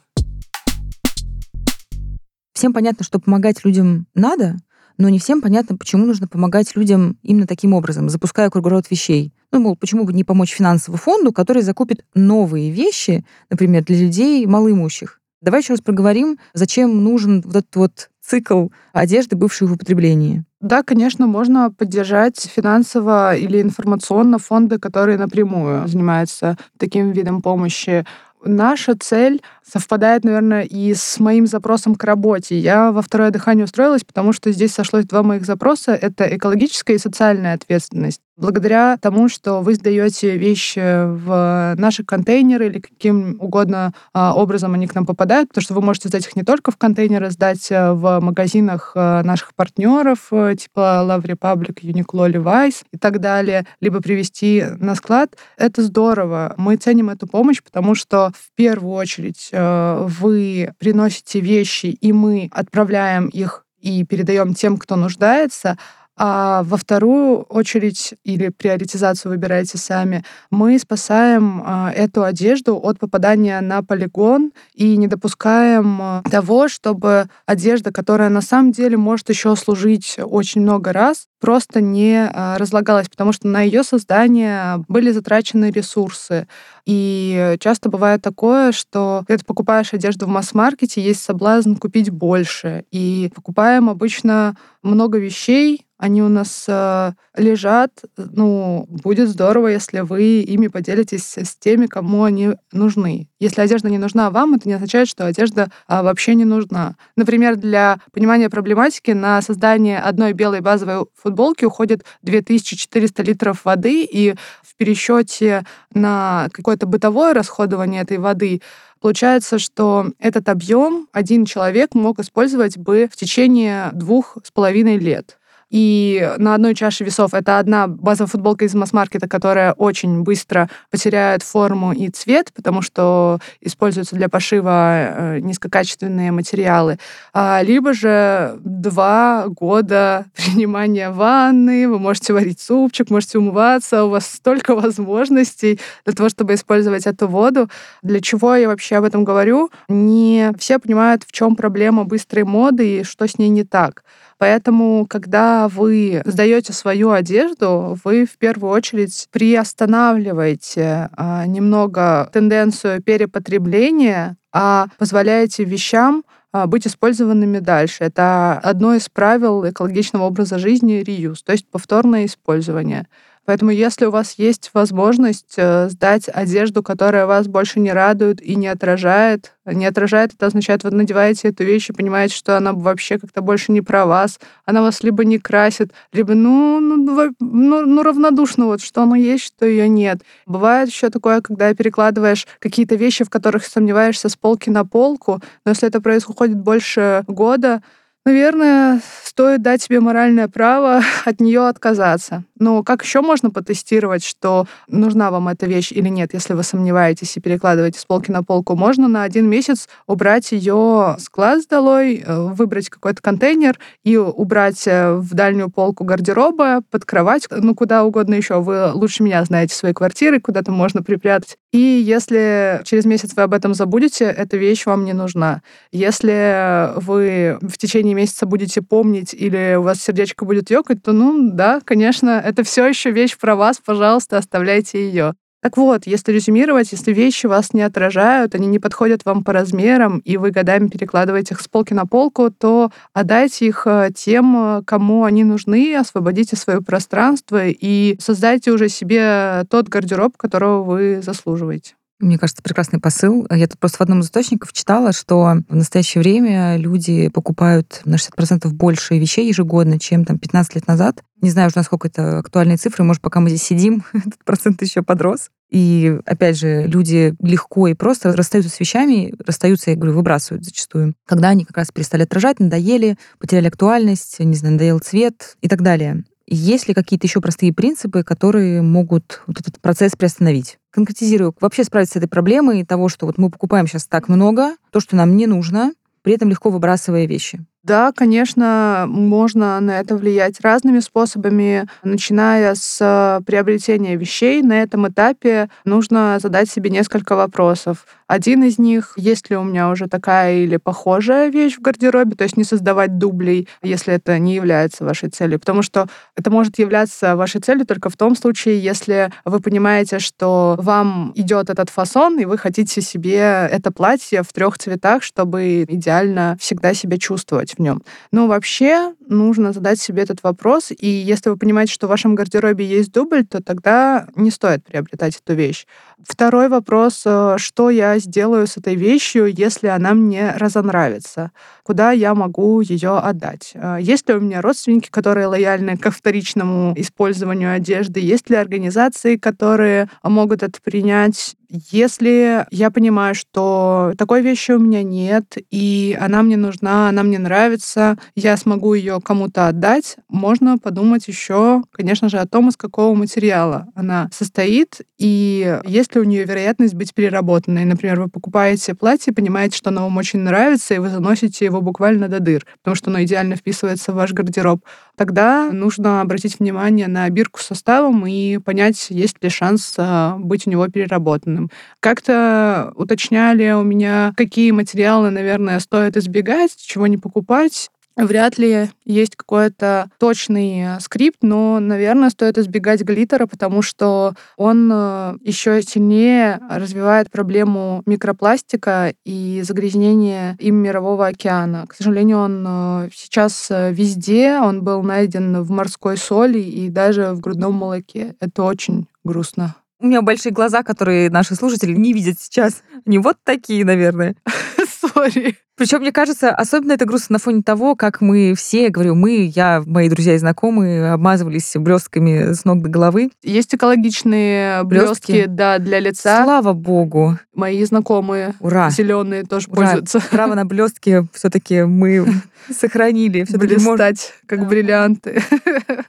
Всем 2.54 2.74
понятно, 2.74 3.06
что 3.06 3.20
помогать 3.20 3.64
людям 3.64 4.06
надо, 4.14 4.58
но 4.98 5.10
не 5.10 5.20
всем 5.20 5.42
понятно, 5.42 5.78
почему 5.78 6.06
нужно 6.06 6.28
помогать 6.28 6.76
людям 6.76 7.18
именно 7.24 7.48
таким 7.48 7.74
образом, 7.74 8.10
запуская 8.10 8.50
круговорот 8.50 8.90
вещей. 8.90 9.34
Ну, 9.52 9.60
мол, 9.60 9.76
почему 9.76 10.06
бы 10.06 10.14
не 10.14 10.24
помочь 10.24 10.54
финансовому 10.54 10.98
фонду, 10.98 11.32
который 11.32 11.62
закупит 11.62 12.06
новые 12.16 12.72
вещи, 12.72 13.24
например, 13.50 13.84
для 13.84 13.98
людей 13.98 14.46
малоимущих. 14.46 15.20
Давай 15.42 15.62
еще 15.62 15.74
раз 15.74 15.82
проговорим, 15.82 16.40
зачем 16.54 17.04
нужен 17.04 17.42
вот 17.42 17.56
этот 17.56 17.76
вот 17.76 18.10
цикл 18.26 18.70
одежды, 18.94 19.36
бывшей 19.36 19.68
в 19.68 19.74
употреблении. 19.74 20.46
Да, 20.62 20.82
конечно, 20.82 21.28
можно 21.28 21.72
поддержать 21.72 22.40
финансово 22.40 23.36
или 23.36 23.62
информационно 23.62 24.40
фонды, 24.40 24.80
которые 24.80 25.18
напрямую 25.18 25.86
занимаются 25.88 26.58
таким 26.78 27.12
видом 27.12 27.42
помощи. 27.42 28.06
Наша 28.46 28.96
цель 28.96 29.42
совпадает, 29.66 30.24
наверное, 30.26 30.64
и 30.64 30.94
с 30.94 31.20
моим 31.20 31.48
запросом 31.48 31.96
к 31.96 32.04
работе. 32.04 32.58
Я 32.58 32.92
во 32.92 33.02
второе 33.02 33.32
дыхание 33.32 33.66
устроилась, 33.66 34.04
потому 34.04 34.34
что 34.34 34.52
здесь 34.52 34.74
сошлось 34.74 35.06
два 35.06 35.24
моих 35.24 35.46
запроса. 35.46 35.94
Это 35.94 36.36
экологическая 36.36 36.96
и 36.96 37.00
социальная 37.00 37.54
ответственность. 37.54 38.23
Благодаря 38.44 38.98
тому, 38.98 39.30
что 39.30 39.62
вы 39.62 39.74
сдаете 39.76 40.36
вещи 40.36 41.06
в 41.06 41.76
наши 41.78 42.04
контейнеры 42.04 42.68
или 42.68 42.80
каким 42.80 43.38
угодно 43.40 43.94
а, 44.12 44.34
образом 44.36 44.74
они 44.74 44.86
к 44.86 44.96
нам 44.96 45.06
попадают, 45.06 45.48
потому 45.48 45.64
что 45.64 45.74
вы 45.74 45.82
можете 45.82 46.10
сдать 46.10 46.28
их 46.28 46.36
не 46.36 46.44
только 46.44 46.70
в 46.70 46.76
контейнеры, 46.76 47.32
сдать 47.32 47.72
э, 47.72 47.94
в 47.94 48.20
магазинах 48.20 48.92
э, 48.96 49.22
наших 49.24 49.56
партнеров, 49.56 50.28
э, 50.32 50.56
типа 50.60 51.06
Love 51.08 51.24
Republic, 51.24 51.80
Uniqlo, 51.84 52.30
Levi's 52.30 52.84
и 52.92 52.98
так 52.98 53.22
далее, 53.22 53.66
либо 53.80 54.02
привезти 54.02 54.66
на 54.78 54.96
склад. 54.96 55.38
Это 55.56 55.82
здорово. 55.82 56.54
Мы 56.58 56.76
ценим 56.76 57.12
эту 57.12 57.28
помощь, 57.28 57.64
потому 57.64 57.96
что 57.96 58.34
в 58.36 58.54
первую 58.58 58.96
очередь 58.96 59.52
вы 59.54 60.74
приносите 60.80 61.40
вещи, 61.40 61.86
и 61.86 62.12
мы 62.12 62.50
отправляем 62.52 63.28
их 63.28 63.64
и 63.80 64.04
передаем 64.06 64.54
тем, 64.54 64.78
кто 64.78 64.96
нуждается, 64.96 65.78
а 66.16 66.62
во 66.64 66.78
вторую 66.78 67.42
очередь 67.44 68.14
или 68.24 68.50
приоритизацию 68.50 69.32
выбирайте 69.32 69.80
сами, 69.80 70.24
мы 70.52 70.78
спасаем 70.78 71.64
а, 71.66 71.92
эту 71.92 72.24
одежду 72.24 72.78
от 72.78 73.00
попадания 73.00 73.60
на 73.62 73.82
полигон 73.82 74.52
и 74.76 74.96
не 74.96 75.08
допускаем 75.08 76.00
а, 76.02 76.24
того, 76.30 76.68
чтобы 76.68 77.28
одежда, 77.48 77.92
которая 77.92 78.30
на 78.30 78.42
самом 78.42 78.72
деле 78.72 78.96
может 78.96 79.30
еще 79.30 79.56
служить 79.56 80.18
очень 80.20 80.62
много 80.62 80.94
раз, 80.94 81.28
просто 81.40 81.82
не 81.82 82.30
а, 82.32 82.58
разлагалась, 82.60 83.10
потому 83.10 83.34
что 83.34 83.48
на 83.48 83.62
ее 83.62 83.84
создание 83.84 84.86
были 84.88 85.12
затрачены 85.12 85.72
ресурсы. 85.72 86.48
И 86.86 87.56
часто 87.60 87.90
бывает 87.90 88.22
такое, 88.22 88.72
что 88.72 89.24
когда 89.26 89.40
ты 89.40 89.46
покупаешь 89.46 89.94
одежду 89.94 90.26
в 90.26 90.30
масс-маркете, 90.30 91.02
есть 91.02 91.24
соблазн 91.24 91.76
купить 91.76 92.12
больше. 92.12 92.86
И 92.92 93.32
покупаем 93.34 93.90
обычно 93.90 94.56
много 94.84 95.18
вещей, 95.18 95.88
они 96.04 96.22
у 96.22 96.28
нас 96.28 96.66
э, 96.68 97.14
лежат. 97.38 98.04
Ну, 98.18 98.86
будет 98.90 99.30
здорово, 99.30 99.70
если 99.70 100.02
вы 100.02 100.42
ими 100.42 100.68
поделитесь 100.68 101.38
с 101.38 101.56
теми, 101.56 101.86
кому 101.86 102.24
они 102.24 102.56
нужны. 102.74 103.30
Если 103.40 103.62
одежда 103.62 103.90
не 103.90 103.98
нужна 103.98 104.30
вам, 104.30 104.56
это 104.56 104.68
не 104.68 104.74
означает, 104.74 105.08
что 105.08 105.26
одежда 105.26 105.70
а, 105.88 106.04
вообще 106.04 106.36
не 106.36 106.44
нужна. 106.44 106.98
Например, 107.16 107.56
для 107.56 108.00
понимания 108.12 108.50
проблематики 108.50 109.12
на 109.12 109.42
создание 109.42 110.00
одной 110.00 110.34
белой 110.34 110.60
базовой 110.60 111.06
футболки 111.16 111.64
уходит 111.64 112.04
2400 112.24 113.24
литров 113.24 113.64
воды, 113.64 114.04
и 114.04 114.36
в 114.62 114.76
пересчете 114.76 115.64
на 115.94 116.50
какое-то 116.52 116.86
бытовое 116.86 117.34
расходование 117.34 118.02
этой 118.02 118.18
воды 118.18 118.62
Получается, 119.04 119.60
что 119.60 120.12
этот 120.18 120.48
объем 120.48 121.10
один 121.12 121.44
человек 121.44 121.94
мог 121.94 122.20
использовать 122.20 122.78
бы 122.78 123.10
в 123.12 123.18
течение 123.18 123.90
двух 123.92 124.38
с 124.46 124.50
половиной 124.50 124.98
лет. 124.98 125.38
И 125.74 126.32
на 126.38 126.54
одной 126.54 126.76
чаше 126.76 127.04
весов 127.04 127.34
это 127.34 127.58
одна 127.58 127.88
базовая 127.88 128.30
футболка 128.30 128.64
из 128.64 128.76
масс-маркета, 128.76 129.28
которая 129.28 129.74
очень 129.74 130.22
быстро 130.22 130.70
потеряет 130.92 131.42
форму 131.42 131.94
и 131.94 132.10
цвет, 132.10 132.52
потому 132.54 132.84
что 132.84 133.40
используются 133.60 134.16
для 134.16 134.30
пошива 134.30 134.70
э, 134.78 135.40
низкокачественные 135.40 136.32
материалы. 136.32 137.00
А, 137.34 137.60
либо 137.64 137.94
же 137.94 138.60
два 138.64 139.46
года 139.48 140.26
принимания 140.36 141.10
ванны, 141.10 141.90
вы 141.90 141.98
можете 141.98 142.34
варить 142.34 142.60
супчик, 142.60 143.10
можете 143.10 143.40
умываться, 143.40 144.04
у 144.04 144.10
вас 144.10 144.28
столько 144.28 144.76
возможностей 144.80 145.80
для 146.06 146.14
того, 146.14 146.30
чтобы 146.30 146.54
использовать 146.54 147.08
эту 147.08 147.28
воду. 147.28 147.68
Для 148.04 148.22
чего 148.22 148.54
я 148.56 148.68
вообще 148.68 148.98
об 148.98 149.06
этом 149.06 149.24
говорю? 149.24 149.72
Не 149.90 150.52
все 150.60 150.78
понимают, 150.78 151.24
в 151.24 151.32
чем 151.32 151.56
проблема 151.56 152.04
быстрой 152.04 152.44
моды 152.44 153.00
и 153.00 153.04
что 153.04 153.28
с 153.28 153.40
ней 153.40 153.50
не 153.50 153.64
так. 153.64 154.04
Поэтому, 154.44 155.06
когда 155.08 155.70
вы 155.70 156.22
сдаете 156.26 156.74
свою 156.74 157.12
одежду, 157.12 157.98
вы 158.04 158.26
в 158.26 158.38
первую 158.38 158.74
очередь 158.74 159.30
приостанавливаете 159.32 161.10
а, 161.16 161.46
немного 161.46 162.30
тенденцию 162.34 163.02
перепотребления, 163.02 164.36
а 164.52 164.88
позволяете 164.98 165.64
вещам 165.64 166.26
а, 166.52 166.68
быть 166.68 166.86
использованными 166.86 167.60
дальше. 167.60 168.04
Это 168.04 168.60
одно 168.62 168.96
из 168.96 169.08
правил 169.08 169.66
экологичного 169.66 170.24
образа 170.26 170.60
жизни 170.60 171.02
reuse, 171.02 171.38
то 171.46 171.54
есть 171.54 171.72
повторное 171.72 172.26
использование. 172.26 173.08
Поэтому 173.46 173.72
если 173.72 174.06
у 174.06 174.12
вас 174.12 174.36
есть 174.38 174.70
возможность 174.74 175.56
э, 175.58 175.90
сдать 175.90 176.30
одежду, 176.30 176.82
которая 176.82 177.26
вас 177.26 177.48
больше 177.48 177.82
не 177.82 177.92
радует 177.92 178.42
и 178.42 178.56
не 178.56 178.68
отражает, 178.68 179.54
не 179.66 179.86
отражает, 179.86 180.34
это 180.34 180.46
означает, 180.46 180.84
вы 180.84 180.92
надеваете 180.92 181.50
эту 181.50 181.66
вещь 181.66 181.90
и 181.90 181.94
понимаете, 181.94 182.36
что 182.36 182.56
она 182.56 182.72
вообще 182.72 183.20
как-то 183.20 183.42
больше 183.42 183.74
не 183.74 183.82
про 183.82 184.06
вас, 184.06 184.40
она 184.66 184.82
вас 184.82 185.04
либо 185.04 185.26
не 185.26 185.40
красит, 185.40 185.92
либо, 186.14 186.36
ну, 186.36 186.80
ну, 186.80 186.96
ну, 186.96 187.34
ну, 187.40 187.86
ну 187.86 188.04
равнодушно, 188.04 188.66
вот 188.66 188.82
что 188.82 189.04
оно 189.04 189.16
есть, 189.16 189.44
что 189.44 189.66
ее 189.66 189.90
нет. 189.90 190.22
Бывает 190.46 190.90
еще 190.90 191.10
такое, 191.10 191.42
когда 191.42 191.74
перекладываешь 191.74 192.48
какие-то 192.60 192.96
вещи, 192.96 193.26
в 193.26 193.30
которых 193.30 193.66
сомневаешься 193.66 194.30
с 194.30 194.38
полки 194.38 194.70
на 194.70 194.86
полку, 194.86 195.42
но 195.66 195.72
если 195.72 195.88
это 195.88 196.00
происходит 196.00 196.58
больше 196.58 197.24
года, 197.28 197.82
Наверное, 198.26 199.02
стоит 199.26 199.62
дать 199.62 199.82
себе 199.82 200.00
моральное 200.00 200.48
право 200.48 201.02
от 201.26 201.42
нее 201.42 201.68
отказаться. 201.68 202.44
Но 202.58 202.84
как 202.84 203.04
еще 203.04 203.22
можно 203.22 203.50
потестировать, 203.50 204.24
что 204.24 204.66
нужна 204.88 205.30
вам 205.30 205.50
эта 205.50 205.66
вещь 205.66 205.92
или 205.92 206.08
нет, 206.08 206.34
если 206.34 206.54
вы 206.54 206.64
сомневаетесь 206.64 207.36
и 207.36 207.42
перекладываете 207.42 208.00
с 208.00 208.06
полки 208.06 208.32
на 208.32 208.44
полку? 208.44 208.76
Можно 208.76 209.10
на 209.10 209.24
один 209.24 209.50
месяц 209.50 209.90
убрать 210.08 210.54
ее 210.54 211.18
с 211.20 211.30
глаз 211.30 211.66
долой, 211.66 212.24
э, 212.26 212.48
выбрать 212.54 212.90
какой-то 212.90 213.22
контейнер 213.22 213.78
и 214.04 214.16
убрать 214.16 214.88
э, 214.88 215.14
в 215.16 215.34
дальнюю 215.34 215.70
полку 215.70 216.06
гардероба, 216.06 216.82
под 216.90 217.04
кровать, 217.04 217.48
ну 217.50 217.76
куда 217.76 218.06
угодно 218.06 218.36
еще. 218.36 218.62
Вы 218.62 218.94
лучше 218.94 219.24
меня 219.24 219.44
знаете 219.44 219.76
свои 219.76 219.92
квартиры, 219.92 220.40
куда-то 220.40 220.72
можно 220.72 221.04
припрятать. 221.04 221.58
И 221.74 221.80
если 221.80 222.82
через 222.86 223.04
месяц 223.06 223.32
вы 223.36 223.42
об 223.42 223.54
этом 223.54 223.74
забудете, 223.74 224.26
эта 224.26 224.58
вещь 224.58 224.86
вам 224.86 225.06
не 225.06 225.14
нужна. 225.14 225.64
Если 225.92 226.92
вы 226.96 227.58
в 227.62 227.78
течение 227.80 228.13
месяца 228.14 228.46
будете 228.46 228.82
помнить 228.82 229.34
или 229.34 229.76
у 229.78 229.84
вас 229.84 230.02
сердечко 230.02 230.46
будет 230.46 230.70
ёкать, 230.70 231.04
то, 231.04 231.14
ну, 231.14 231.52
да, 231.52 231.82
конечно, 231.84 232.42
это 232.44 232.64
все 232.64 232.88
еще 232.88 233.12
вещь 233.12 233.38
про 233.38 233.56
вас, 233.56 233.82
пожалуйста, 233.84 234.38
оставляйте 234.38 235.06
ее. 235.06 235.34
Так 235.64 235.78
вот, 235.78 236.06
если 236.06 236.34
резюмировать, 236.34 236.92
если 236.92 237.14
вещи 237.14 237.46
вас 237.46 237.74
не 237.74 237.84
отражают, 237.84 238.54
они 238.54 238.68
не 238.68 238.80
подходят 238.80 239.24
вам 239.24 239.46
по 239.46 239.54
размерам, 239.54 240.20
и 240.20 240.36
вы 240.36 240.52
годами 240.52 240.90
перекладываете 240.90 241.54
их 241.54 241.62
с 241.62 241.70
полки 241.70 241.94
на 241.94 242.06
полку, 242.06 242.52
то 242.52 242.92
отдайте 243.14 243.68
их 243.68 243.88
э, 243.88 244.10
тем, 244.14 244.58
э, 244.58 244.82
кому 244.84 245.24
они 245.24 245.46
нужны, 245.46 245.96
освободите 245.96 246.58
свое 246.58 246.82
пространство 246.82 247.66
и 247.66 248.18
создайте 248.20 248.72
уже 248.72 248.90
себе 248.90 249.64
тот 249.70 249.88
гардероб, 249.88 250.36
которого 250.36 250.84
вы 250.84 251.22
заслуживаете. 251.22 251.96
Мне 252.24 252.38
кажется, 252.38 252.64
прекрасный 252.64 253.00
посыл. 253.00 253.46
Я 253.52 253.68
тут 253.68 253.80
просто 253.80 253.98
в 253.98 254.02
одном 254.02 254.22
из 254.22 254.28
источников 254.28 254.72
читала, 254.72 255.12
что 255.12 255.58
в 255.68 255.76
настоящее 255.76 256.22
время 256.22 256.78
люди 256.78 257.28
покупают 257.28 258.02
на 258.06 258.16
60% 258.16 258.70
больше 258.70 259.20
вещей 259.20 259.48
ежегодно, 259.48 260.00
чем 260.00 260.24
там 260.24 260.40
15 260.40 260.76
лет 260.76 260.88
назад. 260.88 261.22
Не 261.42 261.50
знаю 261.50 261.68
уже, 261.68 261.78
насколько 261.78 262.08
это 262.08 262.40
актуальные 262.40 262.78
цифры. 262.78 263.04
Может, 263.04 263.22
пока 263.22 263.42
мы 263.42 263.50
здесь 263.50 263.64
сидим, 263.64 264.06
этот 264.14 264.44
процент 264.46 264.82
еще 264.82 265.02
подрос. 265.02 265.50
И, 265.70 266.20
опять 266.26 266.58
же, 266.58 266.84
люди 266.84 267.36
легко 267.42 267.88
и 267.88 267.94
просто 267.94 268.34
расстаются 268.34 268.72
с 268.72 268.80
вещами, 268.80 269.34
расстаются, 269.46 269.90
я 269.90 269.98
говорю, 269.98 270.14
выбрасывают 270.14 270.64
зачастую. 270.64 271.16
Когда 271.26 271.50
они 271.50 271.66
как 271.66 271.76
раз 271.76 271.92
перестали 271.92 272.24
отражать, 272.24 272.60
надоели, 272.60 273.18
потеряли 273.40 273.68
актуальность, 273.68 274.40
не 274.40 274.56
знаю, 274.56 274.74
надоел 274.74 275.00
цвет 275.00 275.58
и 275.62 275.68
так 275.68 275.82
далее. 275.82 276.24
Есть 276.46 276.88
ли 276.88 276.94
какие-то 276.94 277.26
еще 277.26 277.40
простые 277.40 277.74
принципы, 277.74 278.24
которые 278.24 278.82
могут 278.82 279.42
вот 279.48 279.60
этот 279.60 279.80
процесс 279.80 280.16
приостановить? 280.16 280.78
Конкретизирую, 280.92 281.56
вообще 281.62 281.84
справиться 281.84 282.14
с 282.14 282.18
этой 282.18 282.28
проблемой 282.28 282.86
того, 282.86 283.08
что 283.10 283.26
вот 283.26 283.38
мы 283.38 283.50
покупаем 283.50 283.88
сейчас 283.88 284.06
так 284.06 284.28
много, 284.28 284.76
то, 284.92 285.00
что 285.00 285.16
нам 285.16 285.38
не 285.38 285.48
нужно, 285.48 285.94
при 286.22 286.34
этом 286.34 286.50
легко 286.50 286.70
выбрасывая 286.70 287.26
вещи. 287.26 287.66
Да, 287.84 288.14
конечно, 288.14 289.06
можно 289.10 289.78
на 289.82 290.00
это 290.00 290.16
влиять 290.16 290.62
разными 290.62 291.00
способами, 291.02 291.86
начиная 292.02 292.76
с 292.76 293.42
приобретения 293.46 294.16
вещей. 294.16 294.62
На 294.62 294.82
этом 294.82 295.10
этапе 295.10 295.70
нужно 295.84 296.38
задать 296.42 296.70
себе 296.70 296.90
несколько 296.90 297.36
вопросов. 297.36 298.06
Один 298.28 298.64
из 298.64 298.80
них, 298.80 299.14
есть 299.18 299.50
ли 299.50 299.58
у 299.58 299.64
меня 299.64 299.90
уже 299.90 300.08
такая 300.08 300.60
или 300.60 300.78
похожая 300.78 301.50
вещь 301.50 301.76
в 301.76 301.82
гардеробе, 301.82 302.38
то 302.38 302.46
есть 302.46 302.56
не 302.56 302.64
создавать 302.64 303.18
дублей, 303.18 303.68
если 303.82 304.14
это 304.14 304.40
не 304.40 304.56
является 304.56 305.04
вашей 305.04 305.30
целью. 305.30 305.60
Потому 305.60 305.82
что 305.82 306.08
это 306.38 306.50
может 306.50 306.80
являться 306.80 307.36
вашей 307.36 307.60
целью 307.60 307.86
только 307.86 308.10
в 308.10 308.16
том 308.16 308.38
случае, 308.38 308.80
если 308.82 309.30
вы 309.44 309.60
понимаете, 309.60 310.20
что 310.20 310.78
вам 310.80 311.34
идет 311.36 311.70
этот 311.70 311.90
фасон, 311.90 312.40
и 312.40 312.46
вы 312.46 312.58
хотите 312.58 313.02
себе 313.02 313.68
это 313.70 313.92
платье 313.92 314.42
в 314.42 314.54
трех 314.54 314.78
цветах, 314.78 315.22
чтобы 315.22 315.84
идеально 315.84 316.58
всегда 316.62 316.94
себя 316.94 317.18
чувствовать 317.18 317.73
в 317.76 317.80
нем. 317.80 318.02
Но 318.32 318.48
вообще 318.48 319.14
нужно 319.28 319.74
задать 319.74 320.00
себе 320.00 320.24
этот 320.24 320.44
вопрос, 320.44 320.92
и 320.92 321.08
если 321.08 321.50
вы 321.50 321.58
понимаете, 321.58 321.94
что 321.94 322.08
в 322.08 322.10
вашем 322.10 322.36
гардеробе 322.36 322.86
есть 322.86 323.12
дубль, 323.12 323.46
то 323.46 323.62
тогда 323.62 324.28
не 324.36 324.52
стоит 324.52 324.84
приобретать 324.84 325.40
эту 325.44 325.54
вещь. 325.54 325.86
Второй 326.28 326.70
вопрос, 326.70 327.24
э, 327.26 327.56
что 327.58 327.90
я 327.90 328.18
сделаю 328.20 328.66
с 328.68 328.78
этой 328.78 328.96
вещью, 328.96 329.48
если 329.48 329.88
она 329.88 330.14
мне 330.14 330.54
разонравится? 330.56 331.52
Куда 331.84 332.12
я 332.12 332.34
могу 332.34 332.80
ее 332.82 333.18
отдать? 333.18 333.72
Э, 333.74 333.98
есть 334.00 334.30
ли 334.30 334.36
у 334.36 334.40
меня 334.40 334.62
родственники, 334.62 335.10
которые 335.10 335.48
лояльны 335.48 335.98
к 335.98 336.12
вторичному 336.12 336.94
использованию 336.96 337.74
одежды? 337.74 338.22
Есть 338.22 338.50
ли 338.50 338.56
организации, 338.56 339.36
которые 339.36 340.10
могут 340.24 340.64
это 340.64 340.80
принять? 340.82 341.56
Если 341.92 342.68
я 342.70 342.92
понимаю, 342.92 343.34
что 343.34 344.14
такой 344.16 344.44
вещи 344.44 344.74
у 344.74 344.80
меня 344.80 345.02
нет, 345.02 345.58
и 345.72 346.16
она 346.22 346.44
мне 346.44 346.56
нужна, 346.56 347.10
она 347.10 347.24
мне 347.24 347.40
нравится, 347.40 348.16
я 348.36 348.58
смогу 348.58 348.94
ее 348.94 349.20
кому-то 349.20 349.68
отдать, 349.68 350.18
можно 350.30 350.78
подумать 350.78 351.28
еще, 351.28 351.82
конечно 351.92 352.30
же, 352.30 352.38
о 352.38 352.46
том, 352.46 352.70
из 352.70 352.78
какого 352.78 353.16
материала 353.16 353.88
она 353.96 354.30
состоит, 354.32 355.02
и 355.18 355.80
есть 355.84 356.13
ли 356.16 356.22
у 356.22 356.24
нее 356.24 356.46
вероятность 356.46 356.94
быть 356.94 357.14
переработанной. 357.14 357.86
Например, 357.86 358.22
вы 358.22 358.30
покупаете 358.30 358.96
платье, 358.96 359.34
понимаете, 359.34 359.78
что 359.78 359.90
оно 359.90 360.04
вам 360.04 360.18
очень 360.18 360.40
нравится, 360.40 360.94
и 360.94 361.00
вы 361.00 361.10
заносите 361.10 361.66
его 361.66 361.82
буквально 361.82 362.28
до 362.28 362.40
дыр, 362.40 362.66
потому 362.82 362.96
что 362.96 363.10
оно 363.10 363.24
идеально 363.24 363.56
вписывается 363.56 364.12
в 364.12 364.16
ваш 364.16 364.34
гардероб. 364.34 364.84
Тогда 365.16 365.70
нужно 365.72 366.22
обратить 366.22 366.60
внимание 366.60 367.08
на 367.08 367.30
бирку 367.30 367.60
с 367.60 367.66
составом 367.68 368.26
и 368.26 368.58
понять, 368.58 369.08
есть 369.10 369.44
ли 369.44 369.50
шанс 369.50 369.96
а, 369.98 370.38
быть 370.38 370.66
у 370.66 370.70
него 370.70 370.88
переработанным. 370.88 371.70
Как-то 372.00 372.94
уточняли 372.96 373.72
у 373.72 373.84
меня, 373.84 374.34
какие 374.36 374.72
материалы, 374.72 375.30
наверное, 375.30 375.80
стоит 375.80 376.18
избегать, 376.18 376.76
чего 376.78 377.08
не 377.08 377.18
покупать. 377.18 377.90
Вряд 378.16 378.58
ли 378.58 378.90
есть 379.06 379.36
какой-то 379.36 380.10
точный 380.20 381.00
скрипт, 381.00 381.40
но, 381.42 381.80
наверное, 381.80 382.30
стоит 382.30 382.58
избегать 382.58 383.02
глиттера, 383.02 383.48
потому 383.48 383.82
что 383.82 384.34
он 384.56 384.90
э, 384.92 385.38
еще 385.42 385.82
сильнее 385.82 386.60
развивает 386.70 387.32
проблему 387.32 388.04
микропластика 388.06 389.14
и 389.26 389.62
загрязнения 389.64 390.56
им 390.60 390.76
мирового 390.76 391.28
океана. 391.28 391.86
К 391.88 391.96
сожалению, 391.96 392.38
он 392.38 392.66
э, 392.68 393.10
сейчас 393.14 393.68
э, 393.72 393.92
везде, 393.92 394.60
он 394.60 394.84
был 394.84 395.02
найден 395.02 395.64
в 395.64 395.72
морской 395.72 396.18
соли 396.18 396.60
и 396.60 396.90
даже 396.90 397.32
в 397.32 397.40
грудном 397.40 397.74
молоке. 397.74 398.36
Это 398.40 398.64
очень 398.64 399.08
грустно. 399.24 399.76
У 400.00 400.06
меня 400.06 400.22
большие 400.22 400.52
глаза, 400.52 400.84
которые 400.84 401.30
наши 401.30 401.56
слушатели 401.56 401.94
не 401.94 402.14
видят 402.14 402.40
сейчас. 402.40 402.84
Не 403.06 403.20
вот 403.20 403.38
такие, 403.44 403.86
наверное. 403.86 404.36
Сори. 405.08 405.58
Причем, 405.76 406.02
мне 406.02 406.12
кажется, 406.12 406.52
особенно 406.52 406.94
это 406.94 407.06
грустно 407.06 407.34
на 407.34 407.40
фоне 407.40 407.64
того, 407.64 407.96
как 407.96 408.22
мы 408.22 408.54
все, 408.56 408.90
говорю, 408.90 409.16
мы, 409.16 409.52
я, 409.56 409.82
мои 409.86 410.08
друзья 410.08 410.36
и 410.36 410.38
знакомые, 410.38 411.12
обмазывались 411.12 411.74
блестками 411.76 412.54
с 412.54 412.64
ног 412.64 412.84
до 412.84 412.90
головы. 412.90 413.32
Есть 413.42 413.74
экологичные 413.74 414.84
блестки, 414.84 415.46
да, 415.48 415.80
для 415.80 416.00
лица. 416.00 416.44
Слава 416.44 416.74
богу. 416.74 417.40
Мои 417.56 417.84
знакомые 417.86 418.54
Ура. 418.60 418.92
зеленые 418.92 419.44
тоже 419.44 419.68
Ура. 419.70 419.78
пользуются. 419.78 420.20
Право 420.32 420.54
на 420.54 420.66
блестки 420.66 421.26
все-таки 421.34 421.82
мы 421.84 422.28
сохранили. 422.70 423.44
Все-таки 423.44 423.76
блистать, 423.76 424.34
как 424.46 424.68
бриллианты. 424.68 425.42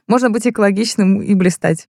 Можно 0.07 0.29
быть 0.29 0.45
экологичным 0.45 1.21
и 1.21 1.33
блистать 1.33 1.87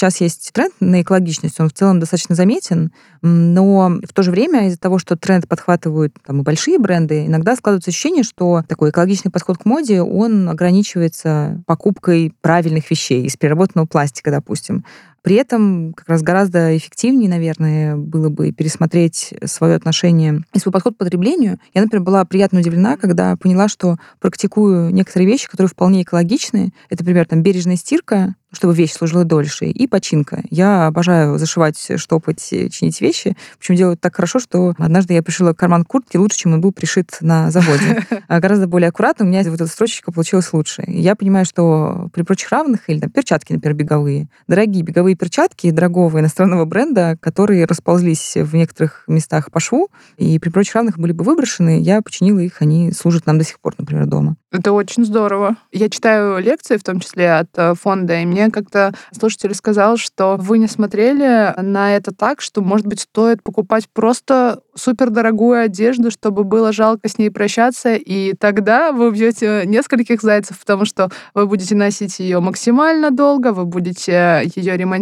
сейчас 0.00 0.22
есть 0.22 0.50
тренд 0.54 0.72
на 0.80 1.02
экологичность, 1.02 1.60
он 1.60 1.68
в 1.68 1.74
целом 1.74 2.00
достаточно 2.00 2.34
заметен, 2.34 2.90
но 3.20 4.00
в 4.02 4.14
то 4.14 4.22
же 4.22 4.30
время 4.30 4.66
из-за 4.66 4.78
того, 4.78 4.98
что 4.98 5.14
тренд 5.14 5.46
подхватывают 5.46 6.14
там, 6.26 6.40
и 6.40 6.42
большие 6.42 6.78
бренды, 6.78 7.26
иногда 7.26 7.54
складывается 7.54 7.90
ощущение, 7.90 8.22
что 8.22 8.62
такой 8.66 8.90
экологичный 8.90 9.30
подход 9.30 9.58
к 9.58 9.66
моде, 9.66 10.00
он 10.00 10.48
ограничивается 10.48 11.62
покупкой 11.66 12.32
правильных 12.40 12.90
вещей 12.90 13.26
из 13.26 13.36
переработанного 13.36 13.86
пластика, 13.86 14.30
допустим. 14.30 14.86
При 15.22 15.36
этом 15.36 15.92
как 15.92 16.08
раз 16.08 16.22
гораздо 16.22 16.76
эффективнее, 16.76 17.28
наверное, 17.28 17.96
было 17.96 18.28
бы 18.30 18.52
пересмотреть 18.52 19.34
свое 19.44 19.74
отношение 19.74 20.42
и 20.52 20.58
свой 20.58 20.72
подход 20.72 20.94
к 20.94 20.98
потреблению. 20.98 21.58
Я, 21.74 21.82
например, 21.82 22.04
была 22.04 22.24
приятно 22.24 22.60
удивлена, 22.60 22.96
когда 22.96 23.36
поняла, 23.36 23.68
что 23.68 23.96
практикую 24.18 24.90
некоторые 24.94 25.28
вещи, 25.28 25.48
которые 25.48 25.68
вполне 25.68 26.02
экологичны. 26.02 26.72
Это, 26.88 27.02
например, 27.02 27.26
там 27.26 27.42
бережная 27.42 27.76
стирка, 27.76 28.34
чтобы 28.52 28.74
вещь 28.74 28.92
служила 28.92 29.24
дольше, 29.24 29.66
и 29.66 29.86
починка. 29.86 30.42
Я 30.50 30.86
обожаю 30.86 31.38
зашивать, 31.38 31.90
штопать, 31.96 32.42
чинить 32.70 33.00
вещи. 33.00 33.36
Причем 33.58 33.76
делаю 33.76 33.96
так 33.96 34.16
хорошо, 34.16 34.38
что 34.38 34.74
однажды 34.78 35.14
я 35.14 35.22
пришила 35.22 35.52
карман 35.52 35.84
куртки 35.84 36.16
лучше, 36.16 36.38
чем 36.38 36.54
он 36.54 36.60
был 36.60 36.72
пришит 36.72 37.18
на 37.20 37.50
заводе. 37.50 38.06
А 38.28 38.38
гораздо 38.38 38.68
более 38.68 38.88
аккуратно 38.88 39.24
у 39.24 39.28
меня 39.28 39.42
вот 39.42 39.60
эта 39.60 39.66
строчечка 39.66 40.12
получилась 40.12 40.52
лучше. 40.52 40.84
Я 40.86 41.16
понимаю, 41.16 41.44
что 41.44 42.08
при 42.12 42.22
прочих 42.22 42.50
равных, 42.50 42.88
или 42.88 43.00
там, 43.00 43.10
перчатки, 43.10 43.52
например, 43.52 43.76
беговые, 43.76 44.28
дорогие 44.46 44.84
беговые 44.84 45.09
перчатки 45.14 45.70
дорогого 45.70 46.20
иностранного 46.20 46.64
бренда, 46.64 47.16
которые 47.20 47.64
расползлись 47.64 48.36
в 48.36 48.54
некоторых 48.54 49.04
местах 49.06 49.50
по 49.50 49.60
шву, 49.60 49.88
и 50.16 50.38
при 50.38 50.50
прочих 50.50 50.74
равных 50.74 50.98
были 50.98 51.12
бы 51.12 51.24
выброшены, 51.24 51.80
я 51.80 52.02
починила 52.02 52.38
их, 52.38 52.62
они 52.62 52.92
служат 52.92 53.26
нам 53.26 53.38
до 53.38 53.44
сих 53.44 53.60
пор, 53.60 53.74
например, 53.78 54.06
дома. 54.06 54.36
Это 54.52 54.72
очень 54.72 55.04
здорово. 55.04 55.56
Я 55.70 55.88
читаю 55.88 56.42
лекции, 56.42 56.76
в 56.76 56.82
том 56.82 56.98
числе 56.98 57.34
от 57.34 57.50
э, 57.56 57.74
фонда, 57.74 58.20
и 58.20 58.26
мне 58.26 58.50
как-то 58.50 58.92
слушатель 59.16 59.54
сказал, 59.54 59.96
что 59.96 60.36
вы 60.40 60.58
не 60.58 60.66
смотрели 60.66 61.54
на 61.60 61.94
это 61.94 62.12
так, 62.12 62.40
что, 62.40 62.60
может 62.60 62.86
быть, 62.86 63.00
стоит 63.00 63.44
покупать 63.44 63.88
просто 63.92 64.60
супердорогую 64.74 65.60
одежду, 65.60 66.10
чтобы 66.10 66.42
было 66.42 66.72
жалко 66.72 67.08
с 67.08 67.16
ней 67.16 67.30
прощаться, 67.30 67.94
и 67.94 68.34
тогда 68.34 68.90
вы 68.90 69.08
убьете 69.08 69.62
нескольких 69.66 70.20
зайцев, 70.20 70.58
потому 70.58 70.84
что 70.84 71.10
вы 71.34 71.46
будете 71.46 71.76
носить 71.76 72.18
ее 72.18 72.40
максимально 72.40 73.12
долго, 73.12 73.52
вы 73.52 73.66
будете 73.66 74.42
ее 74.56 74.76
ремонтировать, 74.76 74.99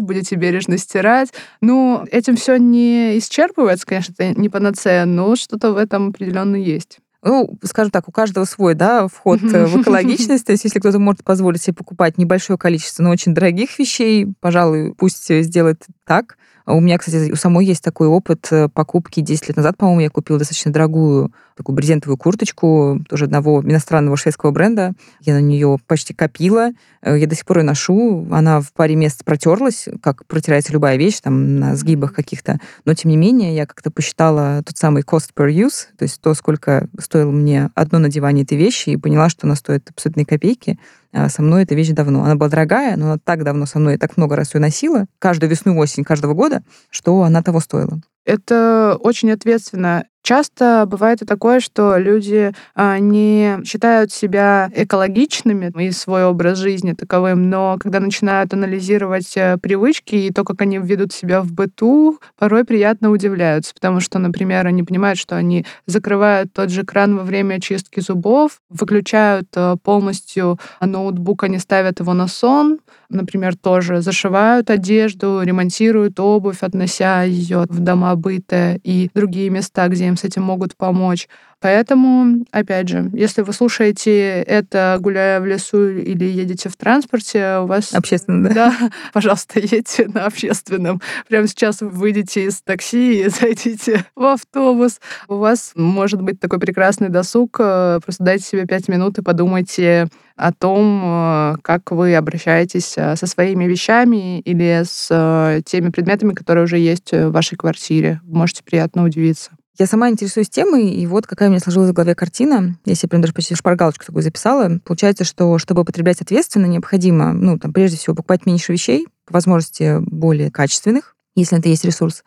будете 0.00 0.36
бережно 0.36 0.78
стирать. 0.78 1.32
Ну, 1.60 2.04
этим 2.10 2.36
все 2.36 2.56
не 2.56 3.18
исчерпывается, 3.18 3.86
конечно, 3.86 4.14
это 4.16 4.40
не 4.40 4.48
панацея, 4.48 5.04
но 5.04 5.36
что-то 5.36 5.72
в 5.72 5.76
этом 5.76 6.08
определенно 6.08 6.56
есть 6.56 6.98
ну, 7.22 7.58
скажем 7.62 7.90
так, 7.90 8.08
у 8.08 8.12
каждого 8.12 8.44
свой, 8.44 8.74
да, 8.74 9.06
вход 9.06 9.42
э, 9.42 9.66
в 9.66 9.76
экологичность. 9.82 10.46
То 10.46 10.52
есть, 10.52 10.64
если 10.64 10.78
кто-то 10.78 10.98
может 10.98 11.22
позволить 11.22 11.62
себе 11.62 11.74
покупать 11.74 12.16
небольшое 12.16 12.58
количество, 12.58 13.02
но 13.02 13.10
очень 13.10 13.34
дорогих 13.34 13.78
вещей, 13.78 14.26
пожалуй, 14.40 14.94
пусть 14.94 15.30
сделает 15.44 15.84
так. 16.06 16.38
А 16.64 16.74
у 16.74 16.80
меня, 16.80 16.98
кстати, 16.98 17.30
у 17.30 17.36
самой 17.36 17.66
есть 17.66 17.82
такой 17.82 18.06
опыт 18.06 18.48
э, 18.50 18.68
покупки 18.68 19.20
10 19.20 19.48
лет 19.48 19.56
назад, 19.56 19.76
по-моему, 19.76 20.00
я 20.00 20.10
купила 20.10 20.38
достаточно 20.38 20.72
дорогую 20.72 21.32
такую 21.60 21.76
брезентовую 21.76 22.16
курточку, 22.16 23.04
тоже 23.06 23.26
одного 23.26 23.60
иностранного 23.60 24.16
шведского 24.16 24.50
бренда. 24.50 24.94
Я 25.20 25.34
на 25.34 25.42
нее 25.42 25.76
почти 25.86 26.14
копила. 26.14 26.70
Э, 27.02 27.18
я 27.18 27.26
до 27.26 27.34
сих 27.34 27.44
пор 27.44 27.58
ее 27.58 27.64
ношу. 27.64 28.26
Она 28.30 28.62
в 28.62 28.72
паре 28.72 28.96
мест 28.96 29.22
протерлась, 29.26 29.88
как 30.02 30.24
протирается 30.26 30.72
любая 30.72 30.96
вещь, 30.96 31.20
там, 31.20 31.56
на 31.56 31.76
сгибах 31.76 32.14
каких-то. 32.14 32.58
Но, 32.86 32.94
тем 32.94 33.10
не 33.10 33.18
менее, 33.18 33.54
я 33.54 33.66
как-то 33.66 33.90
посчитала 33.90 34.62
тот 34.64 34.78
самый 34.78 35.02
cost 35.02 35.32
per 35.36 35.50
use, 35.50 35.88
то 35.98 36.04
есть 36.04 36.18
то, 36.22 36.32
сколько 36.32 36.88
стоило 36.98 37.30
мне 37.30 37.68
одно 37.74 37.98
надевание 37.98 38.44
этой 38.44 38.56
вещи, 38.56 38.90
и 38.90 38.96
поняла, 38.96 39.28
что 39.28 39.46
она 39.46 39.56
стоит 39.56 39.90
абсолютные 39.90 40.24
копейки. 40.24 40.78
а, 41.12 41.28
со 41.28 41.42
мной 41.42 41.64
эта 41.64 41.74
вещь 41.74 41.90
давно. 41.90 42.24
Она 42.24 42.36
была 42.36 42.48
дорогая, 42.48 42.96
но 42.96 43.06
она 43.06 43.18
так 43.22 43.44
давно 43.44 43.66
со 43.66 43.78
мной, 43.78 43.98
так 43.98 44.16
много 44.16 44.34
раз 44.34 44.54
ее 44.54 44.62
носила, 44.62 45.04
каждую 45.18 45.50
весну 45.50 45.76
осень 45.76 46.04
каждого 46.04 46.32
года, 46.32 46.62
что 46.88 47.22
она 47.22 47.42
того 47.42 47.60
стоила. 47.60 48.00
Это 48.24 48.96
очень 49.00 49.30
ответственно. 49.30 50.04
Часто 50.22 50.84
бывает 50.86 51.22
и 51.22 51.24
такое, 51.24 51.60
что 51.60 51.96
люди 51.96 52.52
а, 52.74 52.98
не 52.98 53.58
считают 53.64 54.12
себя 54.12 54.70
экологичными 54.74 55.72
и 55.82 55.90
свой 55.92 56.24
образ 56.24 56.58
жизни 56.58 56.92
таковым, 56.92 57.48
но 57.48 57.78
когда 57.80 58.00
начинают 58.00 58.52
анализировать 58.52 59.34
э, 59.36 59.56
привычки 59.56 60.14
и 60.14 60.30
то, 60.30 60.44
как 60.44 60.60
они 60.60 60.78
ведут 60.78 61.12
себя 61.12 61.40
в 61.40 61.52
быту, 61.52 62.18
порой 62.38 62.64
приятно 62.64 63.10
удивляются, 63.10 63.72
потому 63.72 64.00
что, 64.00 64.18
например, 64.18 64.66
они 64.66 64.82
понимают, 64.82 65.18
что 65.18 65.36
они 65.36 65.64
закрывают 65.86 66.52
тот 66.52 66.70
же 66.70 66.84
кран 66.84 67.16
во 67.16 67.24
время 67.24 67.60
чистки 67.60 68.00
зубов, 68.00 68.60
выключают 68.68 69.48
э, 69.56 69.76
полностью 69.82 70.58
ноутбук, 70.80 71.44
они 71.44 71.58
ставят 71.58 72.00
его 72.00 72.12
на 72.12 72.28
сон, 72.28 72.78
например, 73.08 73.56
тоже 73.56 74.02
зашивают 74.02 74.70
одежду, 74.70 75.40
ремонтируют 75.42 76.20
обувь, 76.20 76.62
относя 76.62 77.22
ее 77.22 77.64
в 77.68 77.80
дома 77.80 78.14
быта 78.16 78.78
и 78.84 79.10
другие 79.14 79.50
места, 79.50 79.88
где 79.88 80.09
им 80.10 80.16
с 80.16 80.24
этим 80.24 80.42
могут 80.42 80.76
помочь. 80.76 81.28
Поэтому, 81.60 82.46
опять 82.52 82.88
же, 82.88 83.10
если 83.12 83.42
вы 83.42 83.52
слушаете 83.52 84.42
это, 84.42 84.96
гуляя 84.98 85.40
в 85.40 85.46
лесу 85.46 85.90
или 85.90 86.24
едете 86.24 86.70
в 86.70 86.76
транспорте, 86.76 87.58
у 87.58 87.66
вас... 87.66 87.92
Общественно, 87.94 88.48
да? 88.48 88.54
Да, 88.60 88.90
пожалуйста, 89.12 89.58
едьте 89.58 90.06
на 90.08 90.26
общественном. 90.26 91.00
Прямо 91.28 91.46
сейчас 91.46 91.80
вы 91.80 91.88
выйдете 91.88 92.44
из 92.44 92.60
такси 92.62 93.22
и 93.22 93.28
зайдите 93.28 94.04
в 94.14 94.24
автобус. 94.24 95.00
У 95.28 95.36
вас 95.36 95.72
может 95.74 96.22
быть 96.22 96.40
такой 96.40 96.60
прекрасный 96.60 97.08
досуг. 97.08 97.56
Э, 97.58 98.00
просто 98.02 98.24
дайте 98.24 98.44
себе 98.44 98.66
пять 98.66 98.88
минут 98.88 99.18
и 99.18 99.22
подумайте 99.22 100.08
о 100.36 100.52
том, 100.52 101.02
э, 101.04 101.56
как 101.62 101.90
вы 101.90 102.14
обращаетесь 102.14 102.94
э, 102.96 103.16
со 103.16 103.26
своими 103.26 103.64
вещами 103.64 104.40
или 104.40 104.82
с 104.84 105.62
теми 105.66 105.90
предметами, 105.90 106.32
которые 106.32 106.64
уже 106.64 106.78
есть 106.78 107.12
в 107.12 107.30
вашей 107.30 107.56
квартире. 107.56 108.20
можете 108.24 108.62
приятно 108.62 109.04
удивиться. 109.04 109.50
Я 109.80 109.86
сама 109.86 110.10
интересуюсь 110.10 110.50
темой, 110.50 110.90
и 110.90 111.06
вот 111.06 111.26
какая 111.26 111.48
у 111.48 111.52
меня 111.52 111.58
сложилась 111.58 111.88
в 111.88 111.94
голове 111.94 112.14
картина. 112.14 112.76
Я 112.84 112.94
себе 112.94 113.08
прям 113.08 113.22
даже 113.22 113.32
почти 113.32 113.54
шпаргалочку 113.54 114.04
такую 114.04 114.22
записала. 114.22 114.78
Получается, 114.84 115.24
что 115.24 115.56
чтобы 115.56 115.80
употреблять 115.80 116.20
ответственно, 116.20 116.66
необходимо, 116.66 117.32
ну, 117.32 117.58
там, 117.58 117.72
прежде 117.72 117.96
всего, 117.96 118.14
покупать 118.14 118.44
меньше 118.44 118.74
вещей, 118.74 119.08
по 119.24 119.32
возможности 119.32 119.96
более 120.00 120.50
качественных, 120.50 121.16
если 121.34 121.58
это 121.58 121.70
есть 121.70 121.86
ресурс. 121.86 122.24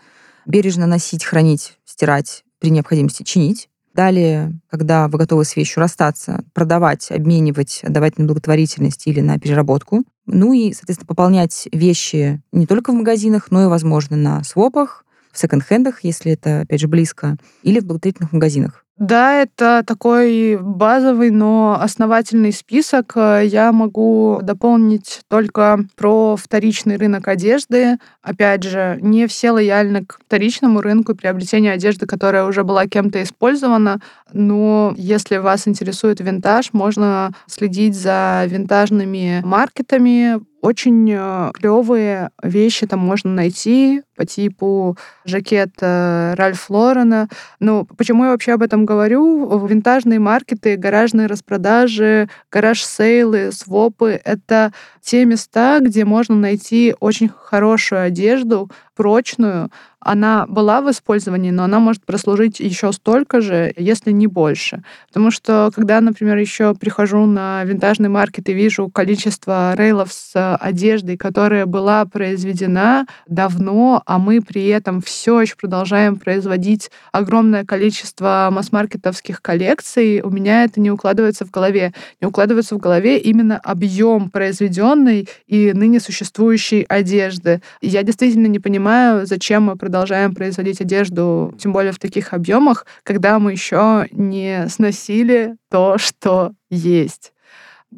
Бережно 0.48 0.88
носить, 0.88 1.24
хранить, 1.24 1.78
стирать, 1.86 2.44
при 2.58 2.72
необходимости 2.72 3.22
чинить. 3.22 3.70
Далее, 3.94 4.60
когда 4.72 5.08
вы 5.08 5.20
готовы 5.20 5.46
с 5.46 5.56
вещью 5.56 5.82
расстаться, 5.82 6.44
продавать, 6.56 7.12
обменивать, 7.12 7.82
отдавать 7.84 8.18
на 8.18 8.26
благотворительность 8.26 9.06
или 9.06 9.22
на 9.22 9.38
переработку. 9.38 10.04
Ну 10.26 10.54
и, 10.54 10.74
соответственно, 10.74 11.06
пополнять 11.06 11.68
вещи 11.72 12.42
не 12.52 12.66
только 12.66 12.92
в 12.92 12.96
магазинах, 12.96 13.52
но 13.52 13.62
и, 13.62 13.68
возможно, 13.68 14.18
на 14.18 14.44
свопах, 14.44 15.04
в 15.34 15.40
секонд-хендах, 15.40 16.04
если 16.04 16.32
это, 16.32 16.62
опять 16.62 16.80
же, 16.80 16.88
близко, 16.88 17.36
или 17.64 17.80
в 17.80 17.86
благотворительных 17.86 18.32
магазинах. 18.32 18.84
Да, 18.98 19.42
это 19.42 19.84
такой 19.86 20.56
базовый, 20.56 21.32
но 21.32 21.78
основательный 21.82 22.54
список. 22.54 23.14
Я 23.16 23.72
могу 23.72 24.40
дополнить 24.44 25.22
только 25.30 25.80
про 25.96 26.36
вторичный 26.36 26.98
рынок 26.98 27.28
одежды. 27.28 27.98
Опять 28.22 28.62
же, 28.64 29.00
не 29.02 29.26
все 29.26 29.50
лояльны 29.50 30.06
к 30.06 30.20
вторичному 30.24 30.80
рынку 30.80 31.16
приобретения 31.16 31.72
одежды, 31.72 32.06
которая 32.06 32.46
уже 32.46 32.64
была 32.64 32.86
кем-то 32.86 33.24
использована. 33.24 34.00
Но 34.32 34.94
если 34.96 35.38
вас 35.38 35.68
интересует 35.68 36.20
винтаж, 36.20 36.72
можно 36.72 37.32
следить 37.48 37.96
за 37.96 38.46
винтажными 38.48 39.42
маркетами, 39.44 40.40
очень 40.64 41.12
э, 41.12 41.52
клевые 41.54 42.30
вещи 42.42 42.88
там 42.88 43.00
можно 43.00 43.30
найти 43.30 44.02
по 44.16 44.26
типу 44.26 44.98
жакета 45.26 46.36
Ральф 46.38 46.70
Лорена. 46.70 47.28
Ну, 47.60 47.86
почему 47.98 48.24
я 48.24 48.32
вообще 48.32 48.54
об 48.54 48.62
этом 48.62 48.86
говорю? 48.86 49.68
Винтажные 49.68 50.20
маркеты, 50.20 50.78
гаражные 50.78 51.28
распродажи, 51.28 52.30
гараж-сейлы, 52.50 53.52
свопы— 53.52 54.22
это 54.24 54.72
те 55.02 55.26
места, 55.26 55.80
где 55.82 56.06
можно 56.06 56.36
найти 56.36 56.96
очень 57.02 57.28
хорошую 57.28 58.02
одежду, 58.02 58.72
прочную, 58.96 59.70
она 60.04 60.46
была 60.48 60.82
в 60.82 60.92
использовании, 60.92 61.52
но 61.52 61.64
она 61.64 61.80
может 61.80 62.06
прослужить 62.06 62.60
еще 62.60 62.92
столько 62.92 63.42
же, 63.42 63.74
если 63.78 64.12
не 64.12 64.28
больше. 64.28 64.84
Потому 65.08 65.32
что, 65.32 65.72
когда, 65.74 66.02
например, 66.02 66.38
еще 66.38 66.76
прихожу 66.76 67.26
на 67.26 67.64
винтажный 67.64 68.10
маркет 68.10 68.50
и 68.50 68.54
вижу 68.54 68.90
количество 68.90 69.74
рейлов 69.76 70.12
с 70.12 70.56
одеждой, 70.58 71.18
которая 71.18 71.66
была 71.66 72.06
произведена 72.06 73.08
давно, 73.28 74.04
а 74.06 74.20
мы 74.20 74.42
при 74.42 74.68
этом 74.68 75.02
все 75.02 75.42
еще 75.42 75.56
продолжаем 75.56 76.18
производить 76.18 76.92
огромное 77.12 77.64
количество 77.64 78.50
масс-маркетовских 78.52 79.42
коллекций, 79.42 80.22
у 80.22 80.30
меня 80.30 80.66
это 80.66 80.82
не 80.82 80.92
укладывается 80.92 81.46
в 81.46 81.52
голове. 81.52 81.94
Не 82.20 82.28
укладывается 82.28 82.76
в 82.76 82.80
голове 82.80 83.20
именно 83.20 83.58
объем 83.58 84.30
произведенной 84.30 85.30
и 85.48 85.72
ныне 85.74 86.00
существующей 86.00 86.86
одежды. 86.90 87.62
Я 87.82 88.04
действительно 88.04 88.48
не 88.48 88.60
понимаю, 88.60 88.83
зачем 89.24 89.64
мы 89.64 89.76
продолжаем 89.76 90.34
производить 90.34 90.82
одежду, 90.82 91.54
тем 91.60 91.74
более 91.74 91.92
в 91.92 92.00
таких 92.00 92.34
объемах, 92.34 92.86
когда 93.04 93.40
мы 93.40 93.52
еще 93.52 94.08
не 94.12 94.68
сносили 94.70 95.56
то, 95.70 95.98
что 95.98 96.52
есть. 96.70 97.34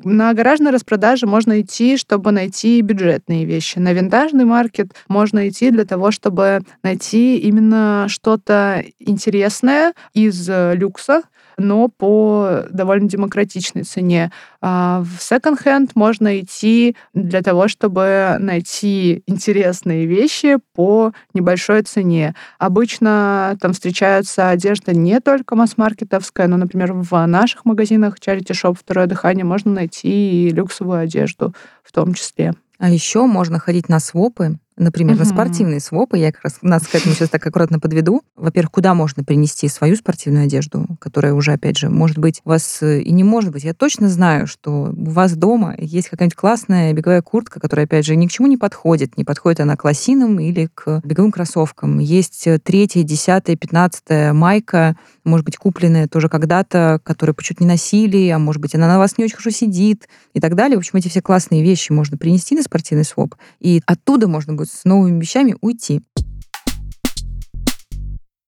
На 0.04 0.34
гаражной 0.34 0.71
распродаже 0.71 1.26
можно 1.26 1.62
идти, 1.62 1.95
чтобы 1.98 2.32
найти 2.32 2.82
бюджетные 2.82 3.45
вещи. 3.45 3.80
На 3.80 3.93
винтажный 3.93 4.43
маркет 4.45 4.93
можно 5.08 5.48
идти 5.48 5.71
для 5.71 5.86
того, 5.86 6.12
чтобы 6.12 6.62
найти 6.84 7.38
именно 7.38 8.08
что-то 8.10 8.84
интересное 9.00 9.93
из 10.13 10.50
люкса, 10.50 11.24
но 11.58 11.88
по 11.88 12.63
довольно 12.70 13.08
демократичной 13.08 13.84
цене. 13.84 14.32
А 14.62 15.04
в 15.04 15.22
секонд-хенд 15.22 15.96
можно 15.96 16.39
идти 16.39 16.96
для 17.13 17.41
того, 17.41 17.68
чтобы 17.68 18.38
найти 18.39 19.24
интересные 19.28 20.06
вещи 20.06 20.58
по 20.74 21.13
небольшой 21.34 21.84
цене. 21.84 22.36
Обычно 22.60 23.58
там 23.62 23.74
встречаются 23.74 24.50
одежда 24.50 24.94
не 24.94 25.20
только 25.20 25.56
масс-маркетовская, 25.56 26.48
но, 26.48 26.58
например, 26.58 26.94
в 26.94 27.26
наших 27.26 27.65
магазинах 27.65 28.15
Charity 28.20 28.52
Shop 28.52 28.78
«Второе 28.80 29.08
дыхание» 29.08 29.46
можно 29.46 29.72
найти 29.72 30.48
и 30.48 30.50
люксовую 30.50 31.00
одежду 31.00 31.54
в 31.84 31.91
том 31.91 32.13
числе. 32.13 32.54
А 32.78 32.89
еще 32.89 33.26
можно 33.26 33.60
ходить 33.60 33.89
на 33.89 34.00
свопы, 34.00 34.58
например, 34.77 35.15
угу. 35.15 35.23
на 35.23 35.25
спортивные 35.25 35.79
свопы. 35.79 36.17
Я 36.17 36.31
как 36.31 36.43
раз 36.43 36.57
нас 36.61 36.85
к 36.88 36.95
этому 36.95 37.13
сейчас 37.15 37.29
так 37.29 37.45
аккуратно 37.45 37.79
подведу. 37.79 38.21
Во-первых, 38.35 38.71
куда 38.71 38.93
можно 38.93 39.23
принести 39.23 39.67
свою 39.67 39.95
спортивную 39.95 40.45
одежду, 40.45 40.85
которая 40.99 41.33
уже, 41.33 41.53
опять 41.53 41.77
же, 41.77 41.89
может 41.89 42.17
быть, 42.17 42.41
у 42.45 42.49
вас 42.49 42.81
э, 42.81 43.01
и 43.01 43.11
не 43.11 43.23
может 43.23 43.51
быть. 43.51 43.63
Я 43.63 43.73
точно 43.73 44.09
знаю, 44.09 44.47
что 44.47 44.93
у 44.95 45.09
вас 45.09 45.35
дома 45.35 45.75
есть 45.77 46.09
какая-нибудь 46.09 46.35
классная 46.35 46.93
беговая 46.93 47.21
куртка, 47.21 47.59
которая, 47.59 47.85
опять 47.85 48.05
же, 48.05 48.15
ни 48.15 48.27
к 48.27 48.31
чему 48.31 48.47
не 48.47 48.57
подходит. 48.57 49.17
Не 49.17 49.23
подходит 49.23 49.59
она 49.59 49.75
к 49.75 49.83
лосинам 49.83 50.39
или 50.39 50.69
к 50.73 51.01
беговым 51.03 51.31
кроссовкам. 51.31 51.99
Есть 51.99 52.47
э, 52.47 52.59
третья, 52.59 53.03
десятая, 53.03 53.55
пятнадцатая 53.55 54.33
майка, 54.33 54.95
может 55.25 55.45
быть, 55.45 55.57
купленная 55.57 56.07
тоже 56.07 56.29
когда-то, 56.29 56.99
которую 57.03 57.35
почему-то 57.35 57.63
не 57.63 57.67
носили, 57.67 58.29
а 58.29 58.39
может 58.39 58.61
быть, 58.61 58.75
она 58.75 58.88
на 58.88 58.97
вас 58.97 59.17
не 59.17 59.25
очень 59.25 59.35
хорошо 59.35 59.49
сидит 59.49 60.07
и 60.33 60.39
так 60.39 60.55
далее. 60.55 60.77
В 60.77 60.79
общем, 60.79 60.97
эти 60.97 61.09
все 61.09 61.21
классные 61.21 61.63
вещи 61.63 61.91
можно 61.91 62.17
принести 62.17 62.55
на 62.55 62.63
спортивный 62.63 63.05
своп, 63.05 63.35
и 63.59 63.81
оттуда 63.85 64.27
можно 64.27 64.53
будет 64.53 64.69
с 64.69 64.85
новыми 64.85 65.19
вещами 65.19 65.55
уйти. 65.61 66.01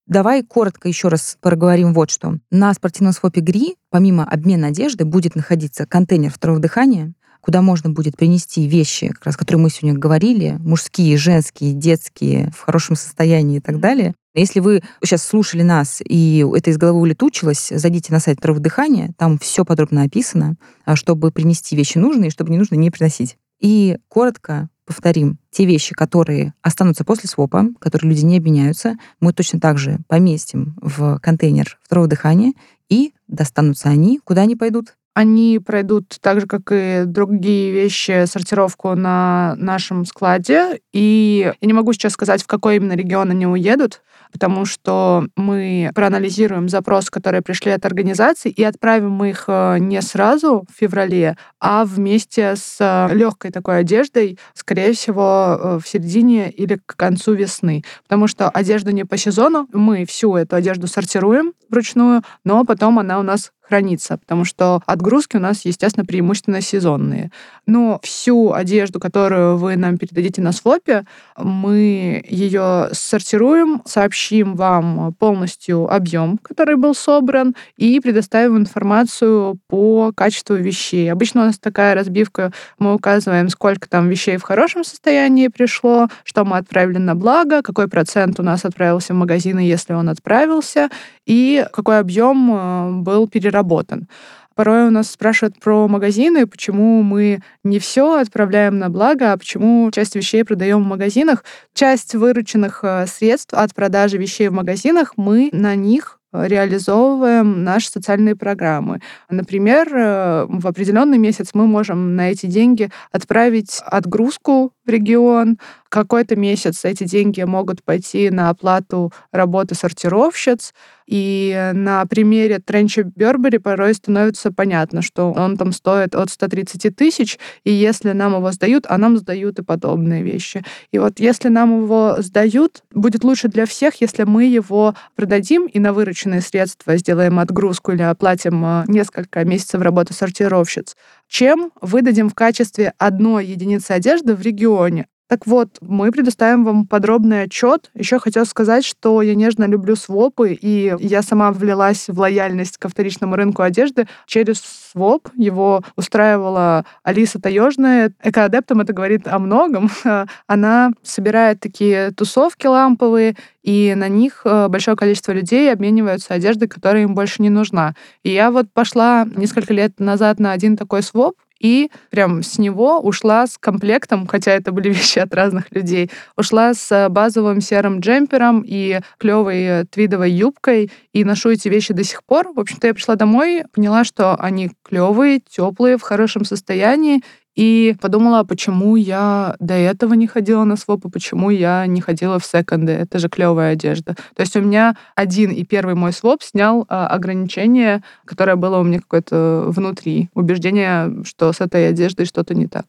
Давай 0.08 0.42
коротко 0.42 0.88
еще 0.88 1.10
раз 1.10 1.38
проговорим 1.42 1.94
вот 1.94 2.10
что. 2.10 2.38
На 2.50 2.74
спортивном 2.74 3.12
свопе 3.12 3.42
ГРИ, 3.42 3.76
помимо 3.90 4.24
обмена 4.24 4.68
одежды, 4.68 5.04
будет 5.04 5.36
находиться 5.36 5.86
контейнер 5.86 6.32
второго 6.32 6.60
дыхания, 6.60 7.14
куда 7.48 7.62
можно 7.62 7.90
будет 7.90 8.18
принести 8.18 8.68
вещи, 8.68 9.08
как 9.08 9.24
раз, 9.24 9.38
которые 9.38 9.64
мы 9.64 9.70
сегодня 9.70 9.98
говорили, 9.98 10.58
мужские, 10.60 11.16
женские, 11.16 11.72
детские, 11.72 12.52
в 12.54 12.60
хорошем 12.60 12.98
состоянии 12.98 13.60
и 13.60 13.62
так 13.62 13.80
далее. 13.80 14.14
Если 14.36 14.60
вы 14.60 14.84
сейчас 15.02 15.24
слушали 15.24 15.62
нас, 15.62 16.02
и 16.04 16.46
это 16.54 16.72
из 16.72 16.78
головы 16.78 17.00
улетучилось, 17.00 17.70
зайдите 17.74 18.12
на 18.12 18.20
сайт 18.20 18.40
второго 18.40 18.60
дыхания, 18.60 19.14
там 19.18 19.40
все 19.40 19.64
подробно 19.64 20.04
описано, 20.04 20.58
а, 20.84 20.98
чтобы 20.98 21.32
принести 21.32 21.78
вещи 21.78 21.98
нужные, 21.98 22.32
чтобы 22.32 22.52
не 22.52 22.58
нужно 22.58 22.76
не 22.76 22.92
приносить. 22.92 23.38
И 23.62 23.98
коротко 24.10 24.68
повторим, 24.86 25.38
те 25.50 25.66
вещи, 25.66 25.96
которые 25.96 26.54
останутся 26.62 27.06
после 27.06 27.30
свопа, 27.30 27.68
которые 27.80 28.10
люди 28.10 28.26
не 28.26 28.40
обменяются, 28.40 28.98
мы 29.22 29.32
точно 29.32 29.62
так 29.62 29.78
же 29.78 30.00
поместим 30.10 30.76
в 30.82 31.18
контейнер 31.20 31.80
второго 31.82 32.10
дыхания, 32.10 32.52
и 32.90 33.14
достанутся 33.30 33.88
они, 33.88 34.20
куда 34.22 34.42
они 34.42 34.58
пойдут? 34.58 34.98
Они 35.18 35.58
пройдут 35.58 36.20
так 36.22 36.42
же, 36.42 36.46
как 36.46 36.72
и 36.72 37.02
другие 37.08 37.72
вещи, 37.72 38.26
сортировку 38.28 38.94
на 38.94 39.56
нашем 39.58 40.06
складе. 40.06 40.80
И 40.94 41.52
я 41.60 41.68
не 41.68 41.74
могу 41.74 41.92
сейчас 41.94 42.14
сказать, 42.14 42.44
в 42.44 42.46
какой 42.46 42.76
именно 42.76 42.94
регион 42.94 43.32
они 43.32 43.48
уедут, 43.48 44.04
потому 44.32 44.66
что 44.66 45.26
мы 45.36 45.90
проанализируем 45.96 46.70
запросы, 46.70 47.10
которые 47.10 47.42
пришли 47.42 47.72
от 47.72 47.84
организаций, 47.84 48.52
и 48.52 48.64
отправим 48.64 49.24
их 49.24 49.46
э, 49.48 49.80
не 49.80 50.04
сразу 50.04 50.68
в 50.72 50.80
феврале, 50.80 51.36
а 51.60 51.84
вместе 51.84 52.56
с 52.56 52.78
э, 52.80 53.16
легкой 53.16 53.50
такой 53.50 53.80
одеждой, 53.80 54.38
скорее 54.54 54.94
всего, 54.94 55.58
э, 55.60 55.80
в 55.84 55.88
середине 55.88 56.52
или 56.52 56.80
к 56.86 56.96
концу 56.96 57.34
весны. 57.34 57.84
Потому 58.04 58.28
что 58.28 58.50
одежда 58.50 58.92
не 58.92 59.04
по 59.04 59.18
сезону, 59.18 59.68
мы 59.74 60.06
всю 60.06 60.36
эту 60.36 60.58
одежду 60.58 60.86
сортируем 60.86 61.54
вручную, 61.70 62.22
но 62.44 62.64
потом 62.66 63.00
она 63.00 63.20
у 63.20 63.24
нас 63.24 63.52
хранится, 63.68 64.18
потому 64.18 64.46
что 64.46 64.82
отгрузки 64.86 65.38
у 65.38 65.40
нас, 65.40 65.66
естественно, 65.66 66.06
преимущественно 66.06 66.62
сезонные. 66.62 67.32
Но 67.66 68.00
всю 68.04 68.54
одежду, 68.54 69.00
которую 69.00 69.58
вы 69.58 69.76
нам 69.76 69.98
передадите 69.98 70.42
на 70.42 70.52
свопе, 70.52 71.06
мы 71.38 72.24
ее 72.28 72.90
сортируем, 72.94 73.82
сообщим 73.86 74.56
вам 74.56 75.14
полностью 75.20 75.92
объем, 75.94 76.38
который 76.42 76.78
был 76.78 76.96
собран, 76.96 77.56
и 77.76 78.00
предоставим 78.00 78.58
информацию 78.58 79.58
по 79.68 80.12
качеству 80.16 80.56
вещей. 80.56 81.12
Обычно 81.12 81.42
у 81.42 81.46
нас 81.46 81.60
такая 81.60 81.96
разбивка, 81.96 82.52
мы 82.80 82.94
указываем, 82.94 83.50
сколько 83.50 83.90
там 83.90 84.10
вещей 84.10 84.38
в 84.38 84.44
хорошем 84.44 84.84
состоянии 84.84 85.48
пришло, 85.48 86.08
что 86.24 86.46
мы 86.46 86.58
отправили 86.58 86.98
на 86.98 87.16
благо, 87.16 87.62
какой 87.62 87.88
процент 87.88 88.40
у 88.40 88.44
нас 88.44 88.66
отправился 88.66 89.14
в 89.14 89.18
магазины, 89.18 89.60
если 89.60 89.94
он 89.94 90.10
отправился, 90.10 90.90
и 91.26 91.66
какой 91.74 92.00
объем 92.00 92.52
э, 92.54 92.92
был 93.02 93.28
переработан. 93.58 94.08
Порой 94.56 94.88
у 94.88 94.90
нас 94.90 95.12
спрашивают 95.12 95.60
про 95.60 95.88
магазины, 95.88 96.48
почему 96.48 97.04
мы 97.04 97.42
не 97.64 97.78
все 97.78 98.20
отправляем 98.20 98.80
на 98.80 98.90
благо, 98.90 99.32
а 99.32 99.38
почему 99.38 99.92
часть 99.92 100.16
вещей 100.16 100.44
продаем 100.44 100.84
в 100.84 100.88
магазинах. 100.88 101.44
Часть 101.76 102.16
вырученных 102.16 102.80
э, 102.82 103.06
средств 103.06 103.54
от 103.54 103.76
продажи 103.76 104.18
вещей 104.18 104.48
в 104.48 104.54
магазинах 104.54 105.14
мы 105.16 105.50
на 105.52 105.76
них 105.76 106.20
реализовываем 106.34 107.64
наши 107.64 107.90
социальные 107.90 108.36
программы. 108.36 109.00
Например, 109.30 109.88
э, 109.94 110.46
в 110.50 110.68
определенный 110.68 111.20
месяц 111.20 111.52
мы 111.54 111.68
можем 111.68 112.16
на 112.16 112.32
эти 112.32 112.48
деньги 112.48 112.90
отправить 113.12 113.82
отгрузку 113.86 114.74
в 114.86 114.90
регион. 114.90 115.60
Какой-то 115.90 116.36
месяц 116.36 116.86
эти 116.86 117.04
деньги 117.04 117.42
могут 117.42 117.84
пойти 117.84 118.30
на 118.30 118.50
оплату 118.50 119.12
работы 119.32 119.76
сортировщиц. 119.76 120.74
И 121.08 121.72
на 121.74 122.06
примере 122.06 122.60
тренча 122.60 123.04
Бербери 123.04 123.60
порой 123.60 123.94
становится 123.94 124.52
понятно, 124.52 125.02
что 125.02 125.32
он 125.32 125.56
там 125.56 125.72
стоит 125.72 126.14
от 126.16 126.30
130 126.30 126.94
тысяч, 126.96 127.40
и 127.64 127.72
если 127.72 128.12
нам 128.12 128.36
его 128.36 128.52
сдают, 128.52 128.86
а 128.90 128.98
нам 128.98 129.18
сдают 129.18 129.58
и 129.60 129.64
подобные 129.64 130.22
вещи. 130.22 130.66
И 130.92 131.00
вот 131.00 131.20
если 131.20 131.48
нам 131.48 131.84
его 131.84 132.18
сдают, 132.20 132.84
будет 132.94 133.24
лучше 133.24 133.48
для 133.48 133.66
всех, 133.66 134.02
если 134.02 134.24
мы 134.24 134.46
его 134.46 134.96
продадим 135.16 135.66
и 135.66 135.80
на 135.80 135.94
вырученные 135.94 136.42
средства 136.42 136.98
сделаем 136.98 137.40
отгрузку 137.40 137.94
или 137.94 138.02
оплатим 138.02 138.66
а, 138.66 138.84
несколько 138.88 139.46
месяцев 139.46 139.82
работы 139.82 140.14
сортировщиц, 140.14 140.98
чем 141.30 141.72
выдадим 141.80 142.30
в 142.30 142.36
качестве 142.36 142.94
одной 142.98 143.46
единицы 143.46 143.92
одежды 143.92 144.36
в 144.36 144.42
регионе. 144.42 145.08
Так 145.28 145.46
вот, 145.46 145.78
мы 145.82 146.10
предоставим 146.12 146.64
вам 146.64 146.88
подробный 146.88 147.44
отчет. 147.44 147.92
Еще 147.94 148.18
хотел 148.18 148.46
сказать, 148.46 148.86
что 148.86 149.22
я 149.22 149.36
нежно 149.36 149.66
люблю 149.66 149.98
свопы, 149.98 150.54
и 150.54 150.96
я 151.00 151.22
сама 151.22 151.52
влилась 151.52 152.08
в 152.08 152.18
лояльность 152.18 152.78
ко 152.78 152.88
вторичному 152.88 153.36
рынку 153.36 153.62
одежды 153.62 154.08
через 154.26 154.62
своп. 154.62 155.28
Его 155.36 155.84
устраивала 155.98 156.86
Алиса 157.04 157.42
Таежная. 157.42 158.14
Экоадептам 158.24 158.80
это 158.80 158.94
говорит 158.94 159.28
о 159.28 159.40
многом. 159.40 159.90
Она 160.48 160.92
собирает 161.04 161.60
такие 161.60 162.12
тусовки 162.12 162.66
ламповые, 162.66 163.36
и 163.64 163.96
на 163.98 164.08
них 164.08 164.44
э, 164.46 164.70
большое 164.70 164.96
количество 164.96 165.34
людей 165.34 165.70
обмениваются 165.74 166.34
одеждой, 166.34 166.70
которая 166.70 167.04
им 167.04 167.16
больше 167.16 167.42
не 167.42 167.50
нужна. 167.50 167.96
И 168.24 168.32
я 168.32 168.50
вот 168.50 168.72
пошла 168.72 169.28
несколько 169.36 169.74
лет 169.74 170.00
назад 170.00 170.40
на 170.40 170.54
один 170.54 170.78
такой 170.78 171.04
своп, 171.04 171.36
и 171.60 171.90
прям 172.10 172.44
с 172.44 172.58
него 172.58 173.00
ушла 173.00 173.48
с 173.48 173.58
комплектом, 173.58 174.28
хотя 174.28 174.52
это 174.52 174.72
были 174.72 174.90
вещи 174.94 175.20
от 175.20 175.34
разных 175.34 175.72
людей, 175.72 176.12
ушла 176.36 176.74
с 176.74 177.08
базовым 177.10 177.62
серым 177.62 178.00
джемпером 178.00 178.64
и 178.66 179.00
клевой 179.18 179.86
твидовой 179.86 180.32
юбкой, 180.32 180.92
и 181.14 181.24
ношу 181.24 181.50
эти 181.50 181.68
вещи 181.68 181.94
до 181.94 182.04
сих 182.04 182.24
пор. 182.24 182.54
В 182.54 182.60
общем-то, 182.60 182.88
я 182.88 182.94
пришла 182.94 183.16
домой, 183.16 183.64
поняла, 183.74 184.04
что 184.04 184.36
они 184.36 184.72
клевые, 184.84 185.40
теплые, 185.40 185.98
в 185.98 186.02
хорошем 186.02 186.46
состоянии, 186.46 187.22
и 187.58 187.96
подумала, 188.00 188.44
почему 188.44 188.96
я 188.96 189.56
до 189.60 189.74
этого 189.74 190.14
не 190.14 190.28
ходила 190.28 190.64
на 190.64 190.76
своп, 190.78 191.06
и 191.06 191.10
почему 191.10 191.50
я 191.50 191.88
не 191.88 192.02
ходила 192.02 192.38
в 192.38 192.46
секонды. 192.46 192.92
Это 192.92 193.18
же 193.18 193.30
клевая 193.30 193.74
одежда. 193.74 194.14
То 194.36 194.42
есть 194.42 194.56
у 194.56 194.62
меня 194.62 194.96
один 195.16 195.50
и 195.50 195.64
первый 195.64 195.96
мой 195.96 196.14
своп 196.14 196.44
снял 196.44 196.86
а, 196.88 197.08
ограничение, 197.08 198.04
которое 198.26 198.58
было 198.58 198.78
у 198.78 198.84
меня 198.84 199.00
какое-то 199.00 199.66
внутри. 199.70 200.30
Убеждение, 200.36 201.24
что 201.24 201.52
с 201.52 201.60
этой 201.60 201.90
одеждой 201.90 202.28
что-то 202.28 202.54
не 202.54 202.68
так. 202.68 202.86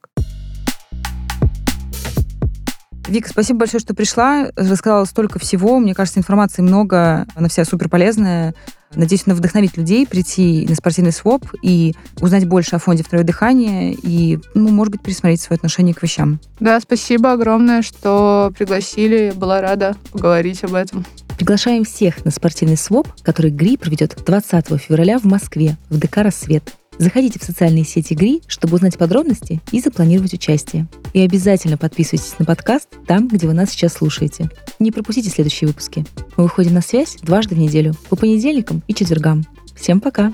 Вика, 3.09 3.31
спасибо 3.31 3.61
большое, 3.61 3.81
что 3.81 3.95
пришла. 3.95 4.49
Рассказала 4.55 5.07
столько 5.07 5.39
всего. 5.39 5.79
Мне 5.79 5.95
кажется, 5.95 6.21
информации 6.21 6.61
много. 6.61 7.27
Она 7.35 7.49
вся 7.49 7.65
супер 7.65 7.89
полезная. 7.89 8.55
Надеюсь, 8.95 9.25
она 9.27 9.35
вдохновит 9.35 9.77
людей 9.77 10.07
прийти 10.07 10.67
на 10.69 10.75
спортивный 10.75 11.13
своп 11.13 11.45
и 11.63 11.95
узнать 12.21 12.47
больше 12.47 12.77
о 12.77 12.79
фонде 12.79 13.03
«Второе 13.03 13.25
дыхание» 13.25 13.93
и, 13.95 14.39
ну, 14.55 14.71
может 14.71 14.93
быть, 14.93 15.03
пересмотреть 15.03 15.41
свое 15.41 15.57
отношение 15.59 15.95
к 15.95 16.03
вещам. 16.03 16.41
Да, 16.61 16.81
спасибо 16.81 17.33
огромное, 17.33 17.83
что 17.83 18.53
пригласили. 18.57 19.33
Была 19.35 19.61
рада 19.61 19.97
поговорить 20.13 20.65
об 20.65 20.75
этом. 20.75 21.05
Приглашаем 21.37 21.85
всех 21.85 22.25
на 22.25 22.33
спортивный 22.33 22.77
своп, 22.77 23.09
который 23.23 23.53
ГРИ 23.53 23.77
проведет 23.77 24.17
20 24.25 24.81
февраля 24.81 25.19
в 25.19 25.25
Москве 25.25 25.77
в 25.89 25.99
ДК 25.99 26.19
«Рассвет». 26.19 26.75
Заходите 26.99 27.39
в 27.39 27.45
социальные 27.45 27.85
сети 27.85 28.15
ГРИ, 28.15 28.43
чтобы 28.47 28.75
узнать 28.75 28.99
подробности 28.99 29.61
и 29.71 29.81
запланировать 29.81 30.35
участие. 30.35 30.89
И 31.13 31.21
обязательно 31.21 31.79
подписывайтесь 31.79 32.39
на 32.39 32.45
подкаст 32.45 32.89
там, 33.07 33.29
где 33.29 33.47
вы 33.47 33.55
нас 33.55 33.71
сейчас 33.71 33.95
слушаете. 33.95 34.51
Не 34.79 34.91
пропустите 34.91 35.31
следующие 35.31 35.69
выпуски. 35.69 36.05
Мы 36.37 36.45
выходим 36.45 36.75
на 36.75 36.81
связь 36.81 37.17
дважды 37.23 37.55
в 37.55 37.59
неделю, 37.59 37.95
по 38.09 38.17
понедельникам 38.17 38.83
и 38.89 38.95
четвергам. 38.95 39.45
Всем 39.77 40.01
пока! 40.01 40.33